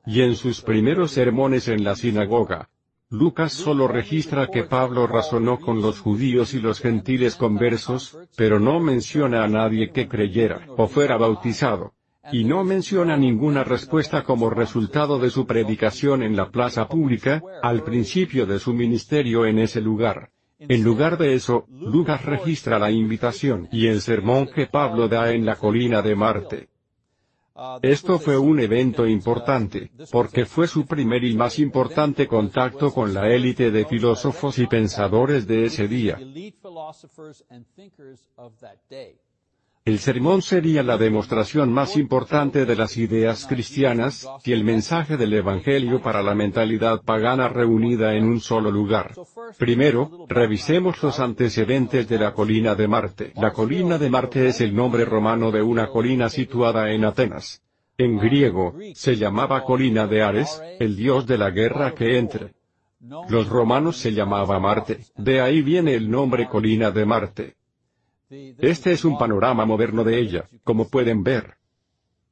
Y 0.05 0.21
en 0.21 0.37
sus 0.37 0.61
primeros 0.61 1.13
sermones 1.13 1.69
en 1.69 1.85
la 1.85 1.97
sinagoga, 1.97 2.69
Lucas 3.09 3.55
solo 3.55 3.89
registra 3.89 4.49
que 4.49 4.65
Pablo 4.65 5.07
razonó 5.07 5.59
con 5.59 5.81
los 5.81 6.01
judíos 6.01 6.53
y 6.53 6.61
los 6.61 6.81
gentiles 6.81 7.37
conversos, 7.37 8.19
pero 8.37 8.61
no 8.61 8.79
menciona 8.79 9.43
a 9.43 9.49
nadie 9.49 9.91
que 9.91 10.07
creyera 10.07 10.67
o 10.77 10.87
fuera 10.87 11.17
bautizado 11.17 11.95
y 12.31 12.45
no 12.45 12.63
menciona 12.63 13.17
ninguna 13.17 13.65
respuesta 13.65 14.23
como 14.23 14.51
resultado 14.51 15.19
de 15.19 15.31
su 15.31 15.47
predicación 15.47 16.23
en 16.23 16.37
la 16.37 16.51
plaza 16.51 16.87
pública, 16.87 17.43
al 17.63 17.83
principio 17.83 18.47
de 18.47 18.61
su 18.61 18.73
ministerio 18.73 19.45
en 19.47 19.59
ese 19.59 19.81
lugar. 19.81 20.31
En 20.59 20.85
lugar 20.85 21.19
de 21.19 21.35
eso, 21.35 21.67
Lucas 21.69 22.25
registra 22.25 22.79
la 22.79 22.91
invitación 22.91 23.69
y 23.73 23.89
el 23.89 24.01
sermón 24.01 24.47
que 24.47 24.67
Pablo 24.67 25.09
da 25.09 25.33
en 25.33 25.45
la 25.45 25.57
colina 25.57 26.03
de 26.03 26.15
Marte. 26.15 26.69
Esto 27.83 28.19
fue 28.19 28.39
un 28.39 28.61
evento 28.61 29.07
importante, 29.07 29.91
porque 30.11 30.47
fue 30.47 30.69
su 30.69 30.87
primer 30.87 31.25
y 31.25 31.35
más 31.35 31.59
importante 31.59 32.27
contacto 32.27 32.93
con 32.93 33.13
la 33.13 33.29
élite 33.29 33.71
de 33.71 33.85
filósofos 33.85 34.59
y 34.59 34.67
pensadores 34.67 35.47
de 35.47 35.67
ese 35.67 35.89
día. 35.89 36.19
El 39.85 39.99
sermón 39.99 40.43
sería 40.43 40.85
la 40.85 40.97
demostración 40.97 41.73
más 41.73 41.97
importante 41.97 42.67
de 42.67 42.77
las 42.77 42.97
ideas 42.97 43.47
cristianas, 43.49 44.29
y 44.45 44.53
el 44.53 44.63
mensaje 44.63 45.17
del 45.17 45.33
Evangelio 45.33 46.01
para 46.01 46.23
la 46.23 46.37
mentalidad 46.37 47.03
pagana 47.03 47.49
reunida 47.49 48.15
en 48.15 48.27
un 48.27 48.39
solo 48.39 48.71
lugar. 48.71 49.13
Primero, 49.59 50.25
revisemos 50.29 51.03
los 51.03 51.19
antecedentes 51.19 52.09
de 52.09 52.17
la 52.17 52.33
colina 52.33 52.77
de 52.77 52.87
Marte. 52.87 53.33
La 53.35 53.51
colina 53.51 53.99
de 53.99 54.09
Marte 54.09 54.47
es 54.47 54.61
el 54.61 54.73
nombre 54.73 55.05
romano 55.05 55.51
de 55.51 55.63
una 55.63 55.89
colina 55.89 56.29
situada 56.29 56.93
en 56.93 57.05
Atenas. 57.05 57.61
En 57.99 58.19
griego, 58.19 58.77
se 58.95 59.17
llamaba 59.17 59.65
colina 59.65 60.07
de 60.07 60.23
Ares, 60.23 60.63
el 60.79 60.95
dios 60.95 61.27
de 61.27 61.39
la 61.39 61.51
guerra 61.51 61.93
que 61.93 62.19
entre. 62.19 62.55
Los 63.29 63.49
romanos 63.49 63.97
se 63.97 64.13
llamaba 64.13 64.61
Marte, 64.61 65.01
de 65.17 65.41
ahí 65.41 65.61
viene 65.61 65.95
el 65.95 66.09
nombre 66.09 66.47
colina 66.47 66.93
de 66.93 67.05
Marte. 67.05 67.57
Este 68.59 68.93
es 68.93 69.05
un 69.05 69.19
panorama 69.19 69.67
moderno 69.67 70.05
de 70.05 70.19
ella, 70.19 70.49
como 70.65 70.89
pueden 70.89 71.23
ver. 71.23 71.57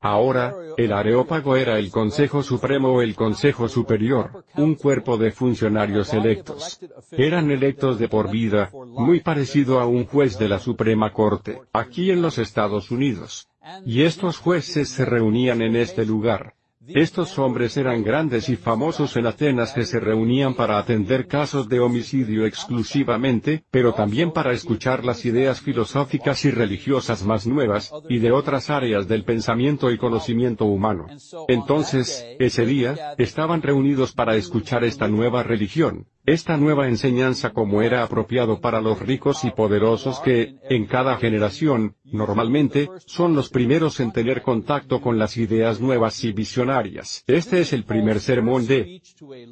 Ahora, 0.02 0.54
el 0.78 0.94
Areópago 0.94 1.56
era 1.56 1.78
el 1.78 1.90
Consejo 1.90 2.42
Supremo 2.42 2.88
o 2.88 3.02
el 3.02 3.14
Consejo 3.14 3.68
Superior, 3.68 4.46
un 4.56 4.74
cuerpo 4.74 5.18
de 5.18 5.30
funcionarios 5.30 6.14
electos. 6.14 6.80
Eran 7.10 7.50
electos 7.50 7.98
de 7.98 8.08
por 8.08 8.30
vida, 8.30 8.70
muy 8.72 9.20
parecido 9.20 9.78
a 9.78 9.86
un 9.86 10.06
juez 10.06 10.38
de 10.38 10.48
la 10.48 10.58
Suprema 10.58 11.12
Corte, 11.12 11.60
aquí 11.74 12.10
en 12.10 12.22
los 12.22 12.38
Estados 12.38 12.90
Unidos. 12.90 13.50
Y 13.84 14.02
estos 14.02 14.38
jueces 14.38 14.88
se 14.88 15.04
reunían 15.04 15.60
en 15.60 15.76
este 15.76 16.06
lugar. 16.06 16.54
Estos 16.94 17.38
hombres 17.38 17.76
eran 17.76 18.02
grandes 18.02 18.48
y 18.48 18.56
famosos 18.56 19.16
en 19.16 19.26
Atenas 19.26 19.72
que 19.72 19.84
se 19.84 20.00
reunían 20.00 20.54
para 20.54 20.78
atender 20.78 21.26
casos 21.26 21.68
de 21.68 21.80
homicidio 21.80 22.46
exclusivamente, 22.46 23.64
pero 23.70 23.92
también 23.92 24.32
para 24.32 24.52
escuchar 24.52 25.04
las 25.04 25.24
ideas 25.24 25.60
filosóficas 25.60 26.44
y 26.44 26.50
religiosas 26.50 27.24
más 27.24 27.46
nuevas, 27.46 27.92
y 28.08 28.18
de 28.18 28.32
otras 28.32 28.70
áreas 28.70 29.08
del 29.08 29.24
pensamiento 29.24 29.90
y 29.90 29.98
conocimiento 29.98 30.64
humano. 30.64 31.06
Entonces, 31.48 32.26
ese 32.38 32.66
día, 32.66 33.14
estaban 33.18 33.62
reunidos 33.62 34.12
para 34.12 34.36
escuchar 34.36 34.84
esta 34.84 35.08
nueva 35.08 35.42
religión, 35.42 36.06
esta 36.26 36.56
nueva 36.56 36.86
enseñanza 36.86 37.50
como 37.50 37.82
era 37.82 38.02
apropiado 38.02 38.60
para 38.60 38.80
los 38.80 39.00
ricos 39.00 39.44
y 39.44 39.50
poderosos 39.50 40.20
que, 40.20 40.56
en 40.68 40.86
cada 40.86 41.16
generación, 41.16 41.96
normalmente, 42.04 42.88
son 43.06 43.34
los 43.34 43.48
primeros 43.48 44.00
en 44.00 44.12
tener 44.12 44.42
contacto 44.42 45.00
con 45.00 45.18
las 45.18 45.36
ideas 45.36 45.80
nuevas 45.80 46.22
y 46.24 46.32
visionarias. 46.32 47.24
Este 47.26 47.60
es 47.60 47.72
el 47.72 47.84
primer 47.84 48.20
sermón 48.20 48.66
de 48.66 49.02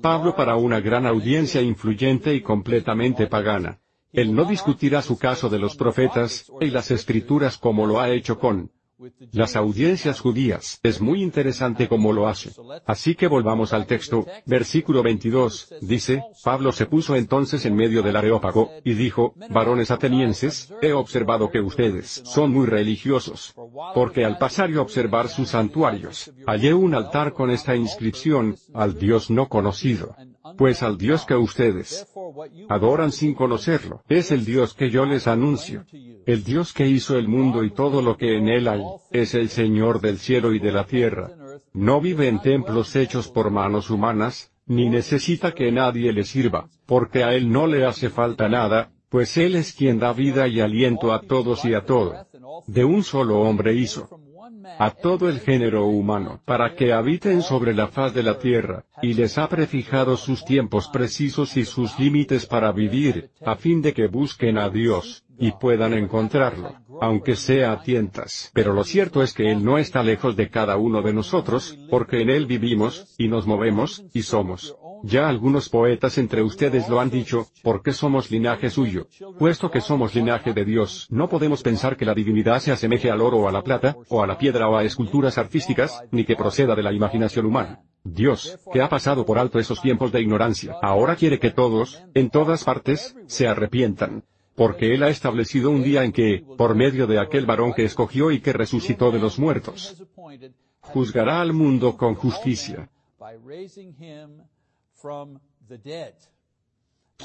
Pablo 0.02 0.36
para 0.36 0.56
una 0.56 0.80
gran 0.80 1.06
audiencia 1.06 1.62
influyente 1.62 2.34
y 2.34 2.42
completamente 2.42 3.26
pagana. 3.26 3.80
Él 4.12 4.34
no 4.34 4.44
discutirá 4.44 5.02
su 5.02 5.18
caso 5.18 5.48
de 5.48 5.58
los 5.58 5.76
profetas, 5.76 6.50
y 6.60 6.70
las 6.70 6.90
escrituras 6.90 7.58
como 7.58 7.86
lo 7.86 8.00
ha 8.00 8.10
hecho 8.10 8.38
con 8.38 8.70
las 9.32 9.56
audiencias 9.56 10.20
judías. 10.20 10.80
Es 10.82 11.00
muy 11.00 11.22
interesante 11.22 11.88
cómo 11.88 12.12
lo 12.12 12.28
hace. 12.28 12.50
Así 12.86 13.14
que 13.14 13.26
volvamos 13.26 13.72
al 13.72 13.86
texto, 13.86 14.26
versículo 14.46 15.02
22, 15.02 15.74
dice, 15.80 16.22
Pablo 16.44 16.72
se 16.72 16.86
puso 16.86 17.14
entonces 17.16 17.64
en 17.64 17.76
medio 17.76 18.02
del 18.02 18.16
areópago, 18.16 18.70
y 18.84 18.94
dijo, 18.94 19.34
varones 19.50 19.90
atenienses, 19.90 20.72
he 20.82 20.92
observado 20.92 21.50
que 21.50 21.60
ustedes 21.60 22.22
son 22.24 22.52
muy 22.52 22.66
religiosos. 22.66 23.54
Porque 23.94 24.24
al 24.24 24.38
pasar 24.38 24.70
y 24.70 24.76
observar 24.76 25.28
sus 25.28 25.50
santuarios, 25.50 26.32
hallé 26.46 26.74
un 26.74 26.94
altar 26.94 27.32
con 27.32 27.50
esta 27.50 27.76
inscripción, 27.76 28.56
al 28.74 28.98
Dios 28.98 29.30
no 29.30 29.48
conocido. 29.48 30.16
Pues 30.56 30.82
al 30.82 30.98
Dios 30.98 31.24
que 31.24 31.34
ustedes 31.34 32.06
adoran 32.68 33.12
sin 33.12 33.34
conocerlo, 33.34 34.02
es 34.08 34.30
el 34.30 34.44
Dios 34.44 34.74
que 34.74 34.90
yo 34.90 35.04
les 35.04 35.26
anuncio. 35.26 35.84
El 36.26 36.44
Dios 36.44 36.72
que 36.72 36.86
hizo 36.86 37.16
el 37.16 37.28
mundo 37.28 37.64
y 37.64 37.70
todo 37.70 38.02
lo 38.02 38.16
que 38.16 38.36
en 38.36 38.48
él 38.48 38.68
hay, 38.68 38.82
es 39.10 39.34
el 39.34 39.48
Señor 39.48 40.00
del 40.00 40.18
cielo 40.18 40.52
y 40.52 40.58
de 40.58 40.72
la 40.72 40.84
tierra. 40.84 41.30
No 41.72 42.00
vive 42.00 42.28
en 42.28 42.40
templos 42.40 42.96
hechos 42.96 43.28
por 43.28 43.50
manos 43.50 43.90
humanas, 43.90 44.52
ni 44.66 44.88
necesita 44.88 45.52
que 45.52 45.72
nadie 45.72 46.12
le 46.12 46.24
sirva, 46.24 46.68
porque 46.86 47.24
a 47.24 47.34
él 47.34 47.50
no 47.50 47.66
le 47.66 47.86
hace 47.86 48.10
falta 48.10 48.48
nada, 48.48 48.90
pues 49.08 49.36
él 49.36 49.54
es 49.54 49.72
quien 49.72 49.98
da 49.98 50.12
vida 50.12 50.46
y 50.48 50.60
aliento 50.60 51.12
a 51.12 51.22
todos 51.22 51.64
y 51.64 51.74
a 51.74 51.84
todo. 51.84 52.14
De 52.66 52.84
un 52.84 53.02
solo 53.02 53.40
hombre 53.40 53.74
hizo 53.74 54.08
a 54.78 54.90
todo 54.90 55.28
el 55.28 55.40
género 55.40 55.86
humano, 55.86 56.40
para 56.44 56.74
que 56.74 56.92
habiten 56.92 57.42
sobre 57.42 57.74
la 57.74 57.88
faz 57.88 58.14
de 58.14 58.22
la 58.22 58.38
tierra, 58.38 58.84
y 59.02 59.14
les 59.14 59.38
ha 59.38 59.48
prefijado 59.48 60.16
sus 60.16 60.44
tiempos 60.44 60.88
precisos 60.88 61.56
y 61.56 61.64
sus 61.64 61.98
límites 61.98 62.46
para 62.46 62.72
vivir, 62.72 63.30
a 63.44 63.56
fin 63.56 63.82
de 63.82 63.92
que 63.92 64.06
busquen 64.06 64.58
a 64.58 64.68
Dios, 64.68 65.24
y 65.38 65.52
puedan 65.52 65.94
encontrarlo, 65.94 66.74
aunque 67.00 67.36
sea 67.36 67.72
a 67.72 67.82
tientas. 67.82 68.50
Pero 68.52 68.72
lo 68.72 68.84
cierto 68.84 69.22
es 69.22 69.32
que 69.32 69.50
Él 69.50 69.64
no 69.64 69.78
está 69.78 70.02
lejos 70.02 70.36
de 70.36 70.50
cada 70.50 70.76
uno 70.76 71.02
de 71.02 71.12
nosotros, 71.12 71.78
porque 71.90 72.22
en 72.22 72.30
Él 72.30 72.46
vivimos, 72.46 73.14
y 73.18 73.28
nos 73.28 73.46
movemos, 73.46 74.04
y 74.12 74.22
somos. 74.22 74.76
Ya 75.02 75.28
algunos 75.28 75.68
poetas 75.68 76.18
entre 76.18 76.42
ustedes 76.42 76.88
lo 76.88 77.00
han 77.00 77.10
dicho, 77.10 77.46
porque 77.62 77.92
somos 77.92 78.30
linaje 78.30 78.70
suyo. 78.70 79.06
Puesto 79.38 79.70
que 79.70 79.80
somos 79.80 80.14
linaje 80.14 80.52
de 80.52 80.64
Dios, 80.64 81.06
no 81.10 81.28
podemos 81.28 81.62
pensar 81.62 81.96
que 81.96 82.04
la 82.04 82.14
divinidad 82.14 82.60
se 82.60 82.72
asemeje 82.72 83.10
al 83.10 83.20
oro 83.20 83.38
o 83.38 83.48
a 83.48 83.52
la 83.52 83.62
plata, 83.62 83.96
o 84.08 84.22
a 84.22 84.26
la 84.26 84.38
piedra 84.38 84.68
o 84.68 84.76
a 84.76 84.84
esculturas 84.84 85.38
artísticas, 85.38 86.02
ni 86.10 86.24
que 86.24 86.36
proceda 86.36 86.74
de 86.74 86.82
la 86.82 86.92
imaginación 86.92 87.46
humana. 87.46 87.80
Dios, 88.04 88.58
que 88.72 88.80
ha 88.80 88.88
pasado 88.88 89.26
por 89.26 89.38
alto 89.38 89.58
esos 89.58 89.80
tiempos 89.80 90.12
de 90.12 90.20
ignorancia, 90.20 90.76
ahora 90.82 91.16
quiere 91.16 91.38
que 91.38 91.50
todos, 91.50 92.02
en 92.14 92.30
todas 92.30 92.64
partes, 92.64 93.16
se 93.26 93.46
arrepientan. 93.46 94.24
Porque 94.54 94.94
Él 94.94 95.02
ha 95.04 95.08
establecido 95.08 95.70
un 95.70 95.82
día 95.82 96.02
en 96.02 96.12
que, 96.12 96.44
por 96.56 96.74
medio 96.74 97.06
de 97.06 97.20
aquel 97.20 97.46
varón 97.46 97.72
que 97.74 97.84
escogió 97.84 98.30
y 98.30 98.40
que 98.40 98.52
resucitó 98.52 99.12
de 99.12 99.20
los 99.20 99.38
muertos, 99.38 100.02
juzgará 100.80 101.40
al 101.40 101.52
mundo 101.52 101.96
con 101.96 102.14
justicia 102.14 102.88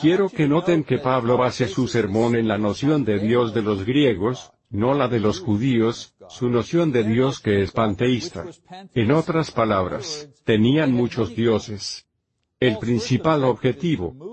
Quiero 0.02 0.30
que 0.30 0.48
noten 0.48 0.84
que 0.84 0.98
Pablo 0.98 1.38
base 1.38 1.68
su 1.68 1.88
sermón 1.88 2.36
en 2.36 2.48
la 2.48 2.58
noción 2.58 3.06
de 3.06 3.20
Dios 3.20 3.54
de 3.54 3.62
los 3.62 3.86
griegos, 3.86 4.52
no 4.70 4.94
la 4.94 5.08
de 5.08 5.20
los 5.20 5.40
judíos, 5.40 6.16
su 6.30 6.50
noción 6.50 6.92
de 6.92 7.04
Dios 7.04 7.40
que 7.40 7.62
es 7.62 7.72
panteísta. 7.72 8.46
En 8.94 9.12
otras 9.12 9.52
palabras, 9.52 10.30
tenían 10.44 10.92
muchos 10.92 11.36
dioses. 11.36 12.08
El 12.60 12.78
principal 12.80 13.44
objetivo 13.44 14.33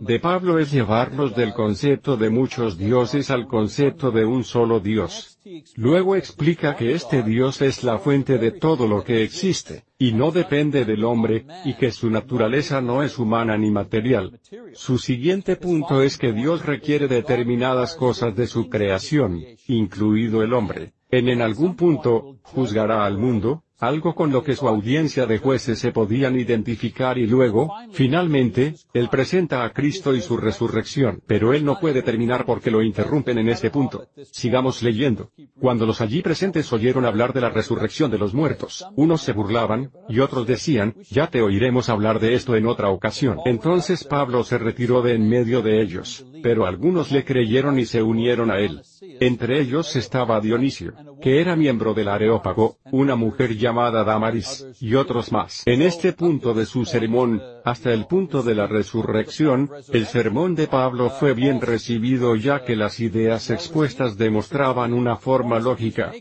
de 0.00 0.20
Pablo 0.20 0.58
es 0.58 0.70
llevarnos 0.70 1.34
del 1.34 1.52
concepto 1.52 2.16
de 2.16 2.30
muchos 2.30 2.76
dioses 2.76 3.30
al 3.30 3.46
concepto 3.46 4.10
de 4.10 4.24
un 4.24 4.44
solo 4.44 4.80
Dios. 4.80 5.38
Luego 5.76 6.16
explica 6.16 6.76
que 6.76 6.92
este 6.92 7.22
Dios 7.22 7.62
es 7.62 7.84
la 7.84 7.98
fuente 7.98 8.38
de 8.38 8.52
todo 8.52 8.86
lo 8.86 9.02
que 9.04 9.22
existe, 9.22 9.84
y 9.98 10.12
no 10.12 10.30
depende 10.30 10.84
del 10.84 11.04
hombre, 11.04 11.46
y 11.64 11.74
que 11.74 11.90
su 11.90 12.10
naturaleza 12.10 12.80
no 12.80 13.02
es 13.02 13.18
humana 13.18 13.56
ni 13.56 13.70
material. 13.70 14.40
Su 14.72 14.98
siguiente 14.98 15.56
punto 15.56 16.02
es 16.02 16.18
que 16.18 16.32
Dios 16.32 16.66
requiere 16.66 17.08
determinadas 17.08 17.94
cosas 17.94 18.34
de 18.36 18.46
su 18.46 18.68
creación, 18.68 19.42
incluido 19.68 20.42
el 20.42 20.52
hombre. 20.52 20.92
En 21.10 21.28
en 21.28 21.40
algún 21.40 21.76
punto, 21.76 22.38
juzgará 22.42 23.04
al 23.04 23.16
mundo, 23.16 23.62
algo 23.78 24.14
con 24.14 24.30
lo 24.30 24.44
que 24.44 24.54
su 24.54 24.68
audiencia 24.68 25.26
de 25.26 25.38
jueces 25.38 25.78
se 25.78 25.92
podían 25.92 26.38
identificar 26.38 27.18
y 27.18 27.26
luego, 27.26 27.74
finalmente, 27.90 28.74
él 28.94 29.08
presenta 29.08 29.64
a 29.64 29.72
Cristo 29.72 30.14
y 30.14 30.20
su 30.20 30.36
resurrección. 30.36 31.20
Pero 31.26 31.52
él 31.52 31.64
no 31.64 31.80
puede 31.80 32.02
terminar 32.02 32.46
porque 32.46 32.70
lo 32.70 32.82
interrumpen 32.82 33.38
en 33.38 33.48
este 33.48 33.70
punto. 33.70 34.06
Sigamos 34.30 34.82
leyendo. 34.82 35.30
Cuando 35.58 35.86
los 35.86 36.00
allí 36.00 36.22
presentes 36.22 36.72
oyeron 36.72 37.04
hablar 37.04 37.32
de 37.32 37.40
la 37.40 37.50
resurrección 37.50 38.10
de 38.10 38.18
los 38.18 38.32
muertos, 38.32 38.86
unos 38.94 39.22
se 39.22 39.32
burlaban, 39.32 39.90
y 40.08 40.20
otros 40.20 40.46
decían, 40.46 40.94
ya 41.10 41.28
te 41.28 41.42
oiremos 41.42 41.88
hablar 41.88 42.20
de 42.20 42.34
esto 42.34 42.54
en 42.54 42.66
otra 42.66 42.90
ocasión. 42.90 43.38
Entonces 43.44 44.04
Pablo 44.04 44.44
se 44.44 44.58
retiró 44.58 45.02
de 45.02 45.16
en 45.16 45.28
medio 45.28 45.62
de 45.62 45.80
ellos, 45.80 46.26
pero 46.42 46.66
algunos 46.66 47.10
le 47.10 47.24
creyeron 47.24 47.78
y 47.78 47.86
se 47.86 48.02
unieron 48.02 48.50
a 48.50 48.58
él. 48.58 48.82
Entre 49.18 49.60
ellos 49.60 49.96
estaba 49.96 50.40
Dionisio, 50.40 50.92
que 51.20 51.40
era 51.40 51.56
miembro 51.56 51.94
del 51.94 52.08
Areópago, 52.08 52.76
una 52.92 53.16
mujer 53.16 53.56
llamada 53.56 54.04
Damaris, 54.04 54.66
y 54.80 54.94
otros 54.94 55.32
más. 55.32 55.62
En 55.66 55.82
este 55.82 56.12
punto 56.12 56.54
de 56.54 56.66
su 56.66 56.84
sermón, 56.84 57.42
hasta 57.64 57.92
el 57.92 58.06
punto 58.06 58.42
de 58.42 58.54
la 58.54 58.66
resurrección, 58.66 59.70
el 59.92 60.06
sermón 60.06 60.54
de 60.54 60.66
Pablo 60.66 61.10
fue 61.10 61.34
bien 61.34 61.60
recibido 61.60 62.36
ya 62.36 62.64
que 62.64 62.76
las 62.76 63.00
ideas 63.00 63.50
expuestas 63.50 64.16
demostraban 64.16 64.92
una 64.92 65.16
forma 65.16 65.58
lógica 65.58 66.12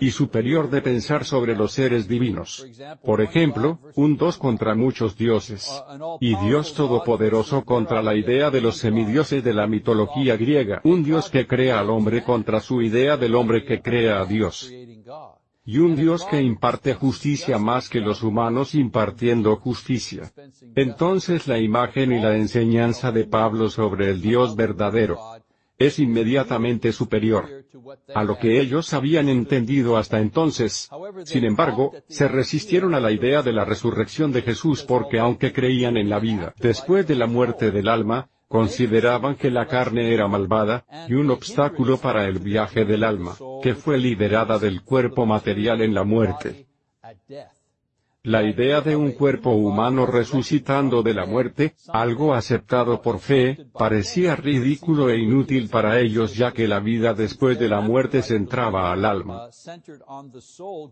y 0.00 0.10
superior 0.10 0.70
de 0.70 0.82
pensar 0.82 1.24
sobre 1.24 1.56
los 1.56 1.72
seres 1.72 2.08
divinos. 2.08 2.66
Por 3.04 3.20
ejemplo, 3.20 3.78
un 3.94 4.16
dos 4.16 4.38
contra 4.38 4.74
muchos 4.74 5.16
dioses, 5.16 5.70
y 6.20 6.34
Dios 6.36 6.74
Todopoderoso 6.74 7.64
contra 7.64 8.02
la 8.02 8.14
idea 8.14 8.50
de 8.50 8.60
los 8.60 8.76
semidioses 8.76 9.42
de 9.42 9.54
la 9.54 9.66
mitología 9.66 10.36
griega, 10.36 10.80
un 10.84 11.02
Dios 11.04 11.30
que 11.30 11.46
crea 11.46 11.80
al 11.80 11.90
hombre 11.90 12.22
contra 12.22 12.60
su 12.60 12.82
idea 12.82 12.95
del 12.96 13.34
hombre 13.34 13.64
que 13.64 13.82
crea 13.82 14.20
a 14.20 14.24
Dios 14.24 14.72
y 15.66 15.78
un 15.78 15.96
Dios 15.96 16.24
que 16.24 16.40
imparte 16.40 16.94
justicia 16.94 17.58
más 17.58 17.88
que 17.88 18.00
los 18.00 18.22
humanos 18.22 18.74
impartiendo 18.74 19.56
justicia. 19.56 20.32
Entonces 20.74 21.46
la 21.46 21.58
imagen 21.58 22.12
y 22.12 22.20
la 22.20 22.36
enseñanza 22.36 23.12
de 23.12 23.24
Pablo 23.24 23.68
sobre 23.68 24.10
el 24.10 24.22
Dios 24.22 24.56
verdadero 24.56 25.18
es 25.78 25.98
inmediatamente 25.98 26.92
superior 26.92 27.66
a 28.14 28.24
lo 28.24 28.38
que 28.38 28.60
ellos 28.60 28.94
habían 28.94 29.28
entendido 29.28 29.98
hasta 29.98 30.20
entonces. 30.20 30.88
Sin 31.24 31.44
embargo, 31.44 31.92
se 32.08 32.28
resistieron 32.28 32.94
a 32.94 33.00
la 33.00 33.12
idea 33.12 33.42
de 33.42 33.52
la 33.52 33.64
resurrección 33.64 34.32
de 34.32 34.40
Jesús 34.42 34.84
porque 34.84 35.18
aunque 35.18 35.52
creían 35.52 35.98
en 35.98 36.08
la 36.08 36.18
vida 36.18 36.54
después 36.58 37.06
de 37.06 37.16
la 37.16 37.26
muerte 37.26 37.72
del 37.72 37.88
alma, 37.88 38.30
Consideraban 38.48 39.34
que 39.36 39.50
la 39.50 39.66
carne 39.66 40.12
era 40.14 40.28
malvada, 40.28 40.84
y 41.08 41.14
un 41.14 41.30
obstáculo 41.30 41.98
para 41.98 42.26
el 42.26 42.38
viaje 42.38 42.84
del 42.84 43.02
alma, 43.02 43.34
que 43.62 43.74
fue 43.74 43.98
liberada 43.98 44.58
del 44.58 44.82
cuerpo 44.82 45.26
material 45.26 45.82
en 45.82 45.94
la 45.94 46.04
muerte. 46.04 46.66
La 48.26 48.42
idea 48.42 48.80
de 48.80 48.96
un 48.96 49.12
cuerpo 49.12 49.50
humano 49.50 50.04
resucitando 50.04 51.04
de 51.04 51.14
la 51.14 51.26
muerte, 51.26 51.76
algo 51.86 52.34
aceptado 52.34 53.00
por 53.00 53.20
fe, 53.20 53.68
parecía 53.72 54.34
ridículo 54.34 55.10
e 55.10 55.18
inútil 55.18 55.68
para 55.68 56.00
ellos 56.00 56.34
ya 56.34 56.50
que 56.50 56.66
la 56.66 56.80
vida 56.80 57.14
después 57.14 57.56
de 57.56 57.68
la 57.68 57.80
muerte 57.80 58.22
se 58.22 58.34
entraba 58.34 58.92
al 58.92 59.04
alma, 59.04 59.48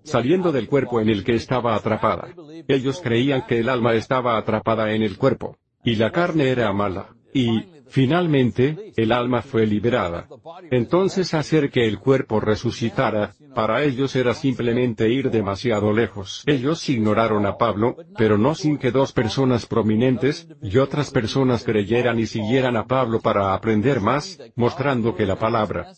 saliendo 0.05 0.53
del 0.53 0.69
cuerpo 0.69 1.01
en 1.01 1.09
el 1.09 1.25
que 1.25 1.35
estaba 1.35 1.75
atrapada. 1.75 2.29
Ellos 2.69 3.01
creían 3.03 3.45
que 3.49 3.59
el 3.59 3.69
alma 3.69 3.95
estaba 3.95 4.39
atrapada 4.39 4.93
en 4.93 5.03
el 5.03 5.19
cuerpo, 5.19 5.57
y 5.83 5.97
la 5.97 6.13
carne 6.13 6.51
era 6.51 6.73
mala. 6.73 7.17
Y, 7.35 7.65
finalmente, 7.89 8.93
el 8.97 9.13
alma 9.13 9.43
fue 9.43 9.67
liberada. 9.67 10.29
Entonces 10.71 11.35
hacer 11.35 11.71
que 11.71 11.87
el 11.87 11.99
cuerpo 11.99 12.41
resucitara, 12.41 13.35
para 13.55 13.83
ellos 13.83 14.17
era 14.17 14.35
simplemente 14.35 15.11
ir 15.11 15.31
demasiado 15.31 15.93
lejos. 15.93 16.43
Ellos 16.47 16.89
ignoraron 16.89 17.45
a 17.45 17.59
Pablo, 17.59 17.97
pero 18.17 18.39
no 18.39 18.55
sin 18.55 18.79
que 18.79 18.91
dos 18.91 19.13
personas 19.13 19.67
prominentes, 19.67 20.49
y 20.63 20.79
otras 20.79 21.11
personas 21.11 21.65
creyeran 21.65 22.19
y 22.19 22.27
siguieran 22.27 22.77
a 22.77 22.87
Pablo 22.87 23.21
para 23.21 23.53
aprender 23.53 24.01
más, 24.01 24.41
mostrando 24.57 25.15
que 25.15 25.27
la 25.27 25.37
palabra 25.37 25.93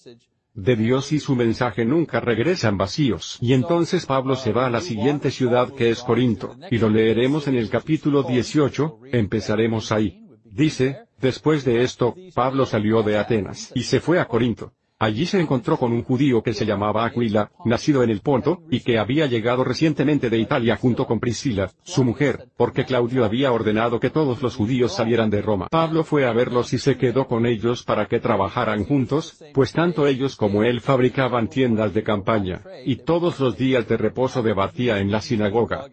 de 0.57 0.75
Dios 0.75 1.13
y 1.13 1.21
su 1.21 1.37
mensaje 1.37 1.85
nunca 1.85 2.19
regresan 2.19 2.79
vacíos. 2.79 3.37
Y 3.43 3.53
entonces 3.53 4.07
Pablo 4.07 4.37
se 4.37 4.53
va 4.53 4.67
a 4.67 4.71
la 4.71 4.81
siguiente 4.81 5.31
ciudad 5.31 5.71
que 5.73 5.91
es 5.91 6.03
Corinto, 6.03 6.57
y 6.71 6.79
lo 6.79 6.89
leeremos 6.89 7.47
en 7.47 7.57
el 7.57 7.69
capítulo 7.69 8.23
18, 8.23 9.01
empezaremos 9.13 9.93
ahí. 9.93 10.27
Dice, 10.45 11.06
después 11.21 11.65
de 11.65 11.83
esto, 11.83 12.15
Pablo 12.35 12.67
salió 12.67 13.03
de 13.03 13.19
Atenas, 13.19 13.73
y 13.75 13.83
se 13.83 14.01
fue 14.01 14.21
a 14.21 14.27
Corinto. 14.27 14.73
Allí 14.99 15.27
se 15.27 15.39
encontró 15.39 15.77
con 15.77 15.93
un 15.93 16.05
judío 16.05 16.43
que 16.43 16.55
se 16.55 16.65
llamaba 16.65 17.05
Aquila, 17.05 17.51
nacido 17.67 18.03
en 18.03 18.09
el 18.09 18.21
Ponto, 18.21 18.63
y 18.71 18.81
que 18.81 18.99
había 18.99 19.27
llegado 19.27 19.63
recientemente 19.63 20.31
de 20.31 20.39
Italia 20.39 20.77
junto 20.77 21.07
con 21.07 21.21
Priscila, 21.21 21.71
su 21.83 22.03
mujer, 22.03 22.49
porque 22.57 22.87
Claudio 22.87 23.23
había 23.27 23.53
ordenado 23.53 24.01
que 24.01 24.09
todos 24.09 24.41
los 24.41 24.57
judíos 24.57 24.95
salieran 24.95 25.29
de 25.29 25.43
Roma. 25.43 25.69
Pablo 25.71 26.03
fue 26.03 26.25
a 26.25 26.33
verlos 26.33 26.73
y 26.73 26.79
se 26.79 26.97
quedó 26.97 27.27
con 27.27 27.45
ellos 27.45 27.83
para 27.83 28.07
que 28.07 28.21
trabajaran 28.21 28.85
juntos, 28.87 29.45
pues 29.53 29.73
tanto 29.73 30.07
ellos 30.07 30.35
como 30.35 30.63
él 30.63 30.81
fabricaban 30.81 31.49
tiendas 31.49 31.93
de 31.93 32.03
campaña, 32.03 32.63
y 32.87 32.97
todos 32.97 33.39
los 33.39 33.59
días 33.59 33.87
de 33.87 33.99
reposo 33.99 34.43
debatía 34.43 34.99
en 34.99 35.11
la 35.11 35.21
sinagoga 35.21 35.89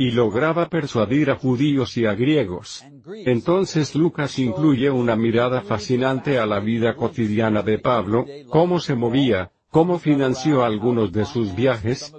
y 0.00 0.12
lograba 0.12 0.68
persuadir 0.68 1.28
a 1.28 1.36
judíos 1.36 1.96
y 1.96 2.06
a 2.06 2.14
griegos. 2.14 2.84
Entonces 3.26 3.96
Lucas 3.96 4.38
incluye 4.38 4.88
una 4.90 5.16
mirada 5.16 5.60
fascinante 5.62 6.38
a 6.38 6.46
la 6.46 6.60
vida 6.60 6.94
cotidiana 6.94 7.62
de 7.62 7.80
Pablo, 7.80 8.24
cómo 8.48 8.78
se 8.78 8.94
movía, 8.94 9.50
cómo 9.70 9.98
financió 9.98 10.64
algunos 10.64 11.12
de 11.12 11.24
sus 11.24 11.52
viajes, 11.54 12.14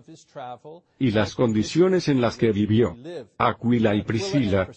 y 0.99 1.11
las 1.11 1.35
condiciones 1.35 2.09
en 2.09 2.19
las 2.19 2.35
que 2.35 2.51
vivió. 2.51 2.97
Aquila 3.37 3.95
y 3.95 4.03
Priscila, 4.03 4.69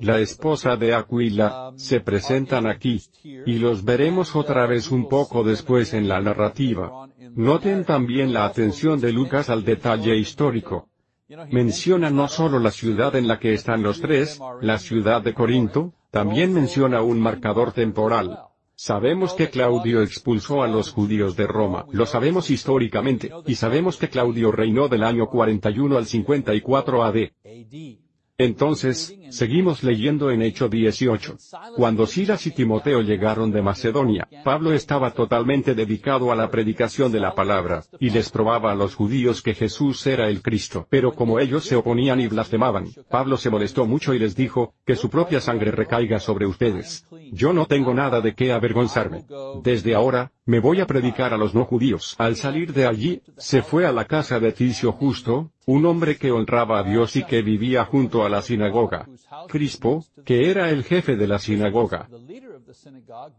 la 0.00 0.20
esposa 0.20 0.76
de 0.76 0.94
Aquila, 0.94 1.72
se 1.76 2.00
presentan 2.00 2.66
aquí, 2.66 3.02
y 3.22 3.58
los 3.58 3.84
veremos 3.84 4.36
otra 4.36 4.66
vez 4.66 4.90
un 4.90 5.08
poco 5.08 5.42
después 5.42 5.94
en 5.94 6.08
la 6.08 6.20
narrativa. 6.20 7.08
Noten 7.34 7.84
también 7.84 8.32
la 8.32 8.44
atención 8.44 9.00
de 9.00 9.12
Lucas 9.12 9.50
al 9.50 9.64
detalle 9.64 10.16
histórico. 10.16 10.88
Menciona 11.50 12.10
no 12.10 12.28
solo 12.28 12.58
la 12.58 12.70
ciudad 12.70 13.16
en 13.16 13.28
la 13.28 13.38
que 13.38 13.52
están 13.52 13.82
los 13.82 14.00
tres, 14.00 14.40
la 14.62 14.78
ciudad 14.78 15.20
de 15.20 15.34
Corinto, 15.34 15.92
también 16.10 16.54
menciona 16.54 17.02
un 17.02 17.20
marcador 17.20 17.72
temporal. 17.72 18.38
Sabemos 18.74 19.34
que 19.34 19.50
Claudio 19.50 20.02
expulsó 20.02 20.62
a 20.62 20.68
los 20.68 20.92
judíos 20.92 21.36
de 21.36 21.48
Roma, 21.48 21.84
lo 21.90 22.06
sabemos 22.06 22.48
históricamente, 22.48 23.30
y 23.44 23.56
sabemos 23.56 23.96
que 23.96 24.08
Claudio 24.08 24.52
reinó 24.52 24.88
del 24.88 25.02
año 25.02 25.26
41 25.26 25.98
al 25.98 26.06
54 26.06 27.02
AD. 27.02 27.16
Entonces, 28.40 29.18
seguimos 29.30 29.82
leyendo 29.82 30.30
en 30.30 30.42
Hecho 30.42 30.68
18. 30.68 31.36
Cuando 31.74 32.06
Silas 32.06 32.46
y 32.46 32.52
Timoteo 32.52 33.00
llegaron 33.02 33.50
de 33.50 33.62
Macedonia, 33.62 34.28
Pablo 34.44 34.72
estaba 34.72 35.10
totalmente 35.10 35.74
dedicado 35.74 36.30
a 36.30 36.36
la 36.36 36.48
predicación 36.48 37.10
de 37.10 37.18
la 37.18 37.34
palabra, 37.34 37.82
y 37.98 38.10
les 38.10 38.30
probaba 38.30 38.70
a 38.70 38.76
los 38.76 38.94
judíos 38.94 39.42
que 39.42 39.54
Jesús 39.54 40.06
era 40.06 40.28
el 40.28 40.40
Cristo. 40.40 40.86
Pero 40.88 41.14
como 41.14 41.40
ellos 41.40 41.64
se 41.64 41.74
oponían 41.74 42.20
y 42.20 42.28
blasfemaban, 42.28 42.86
Pablo 43.10 43.36
se 43.36 43.50
molestó 43.50 43.86
mucho 43.86 44.14
y 44.14 44.20
les 44.20 44.36
dijo, 44.36 44.72
que 44.86 44.94
su 44.94 45.10
propia 45.10 45.40
sangre 45.40 45.72
recaiga 45.72 46.20
sobre 46.20 46.46
ustedes. 46.46 47.06
Yo 47.32 47.52
no 47.52 47.66
tengo 47.66 47.92
nada 47.92 48.20
de 48.20 48.36
qué 48.36 48.52
avergonzarme. 48.52 49.24
Desde 49.64 49.96
ahora, 49.96 50.30
me 50.46 50.60
voy 50.60 50.80
a 50.80 50.86
predicar 50.86 51.34
a 51.34 51.36
los 51.36 51.56
no 51.56 51.64
judíos. 51.64 52.14
Al 52.18 52.36
salir 52.36 52.72
de 52.72 52.86
allí, 52.86 53.20
se 53.36 53.62
fue 53.62 53.84
a 53.84 53.92
la 53.92 54.04
casa 54.04 54.38
de 54.38 54.52
Ticio 54.52 54.92
Justo, 54.92 55.50
un 55.68 55.84
hombre 55.84 56.16
que 56.16 56.32
honraba 56.32 56.78
a 56.78 56.82
Dios 56.82 57.14
y 57.16 57.24
que 57.24 57.42
vivía 57.42 57.84
junto 57.84 58.24
a 58.24 58.30
la 58.30 58.40
sinagoga. 58.40 59.06
Crispo, 59.48 60.02
que 60.24 60.50
era 60.50 60.70
el 60.70 60.82
jefe 60.82 61.14
de 61.14 61.26
la 61.26 61.38
sinagoga, 61.38 62.08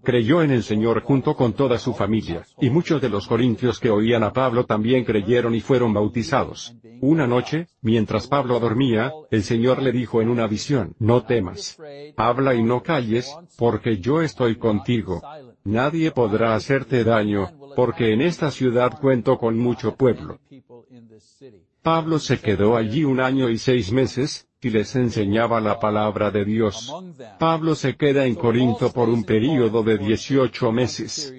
creyó 0.04 0.44
en 0.44 0.52
el 0.52 0.62
Señor 0.62 1.02
junto 1.02 1.36
con 1.36 1.54
toda 1.54 1.80
su 1.80 1.96
familia, 1.96 2.46
y 2.62 2.70
muchos 2.70 3.02
de 3.02 3.10
los 3.10 3.26
corintios 3.26 3.80
que 3.80 3.90
oían 3.90 4.22
a 4.22 4.32
Pablo 4.32 4.66
también 4.66 5.06
creyeron 5.06 5.56
y 5.56 5.62
fueron 5.62 5.92
bautizados. 5.92 6.76
Una 7.02 7.26
noche, 7.26 7.68
mientras 7.82 8.28
Pablo 8.28 8.60
dormía, 8.60 9.12
el 9.32 9.42
Señor 9.42 9.82
le 9.82 9.92
dijo 9.92 10.22
en 10.22 10.30
una 10.30 10.46
visión, 10.46 10.94
no 11.00 11.24
temas. 11.24 11.80
Habla 12.16 12.54
y 12.54 12.62
no 12.62 12.84
calles, 12.84 13.36
porque 13.58 13.98
yo 13.98 14.22
estoy 14.22 14.58
contigo. 14.58 15.24
Nadie 15.64 16.12
podrá 16.12 16.54
hacerte 16.54 17.04
daño, 17.04 17.50
porque 17.80 18.12
en 18.12 18.22
esta 18.22 18.52
ciudad 18.52 19.00
cuento 19.00 19.38
con 19.38 19.58
mucho 19.58 19.96
pueblo. 19.96 20.38
Pablo 21.82 22.20
se 22.20 22.42
quedó 22.42 22.76
allí 22.76 23.06
un 23.06 23.22
año 23.22 23.50
y 23.50 23.58
seis 23.58 23.94
meses, 23.94 24.50
y 24.62 24.70
les 24.70 24.98
enseñaba 24.98 25.62
la 25.62 25.80
palabra 25.80 26.30
de 26.30 26.44
Dios. 26.44 26.94
Pablo 27.40 27.76
se 27.76 27.96
queda 27.96 28.26
en 28.26 28.36
Corinto 28.36 28.92
por 28.92 29.08
un 29.08 29.24
período 29.24 29.82
de 29.82 29.98
18 29.98 30.74
meses. 30.74 31.34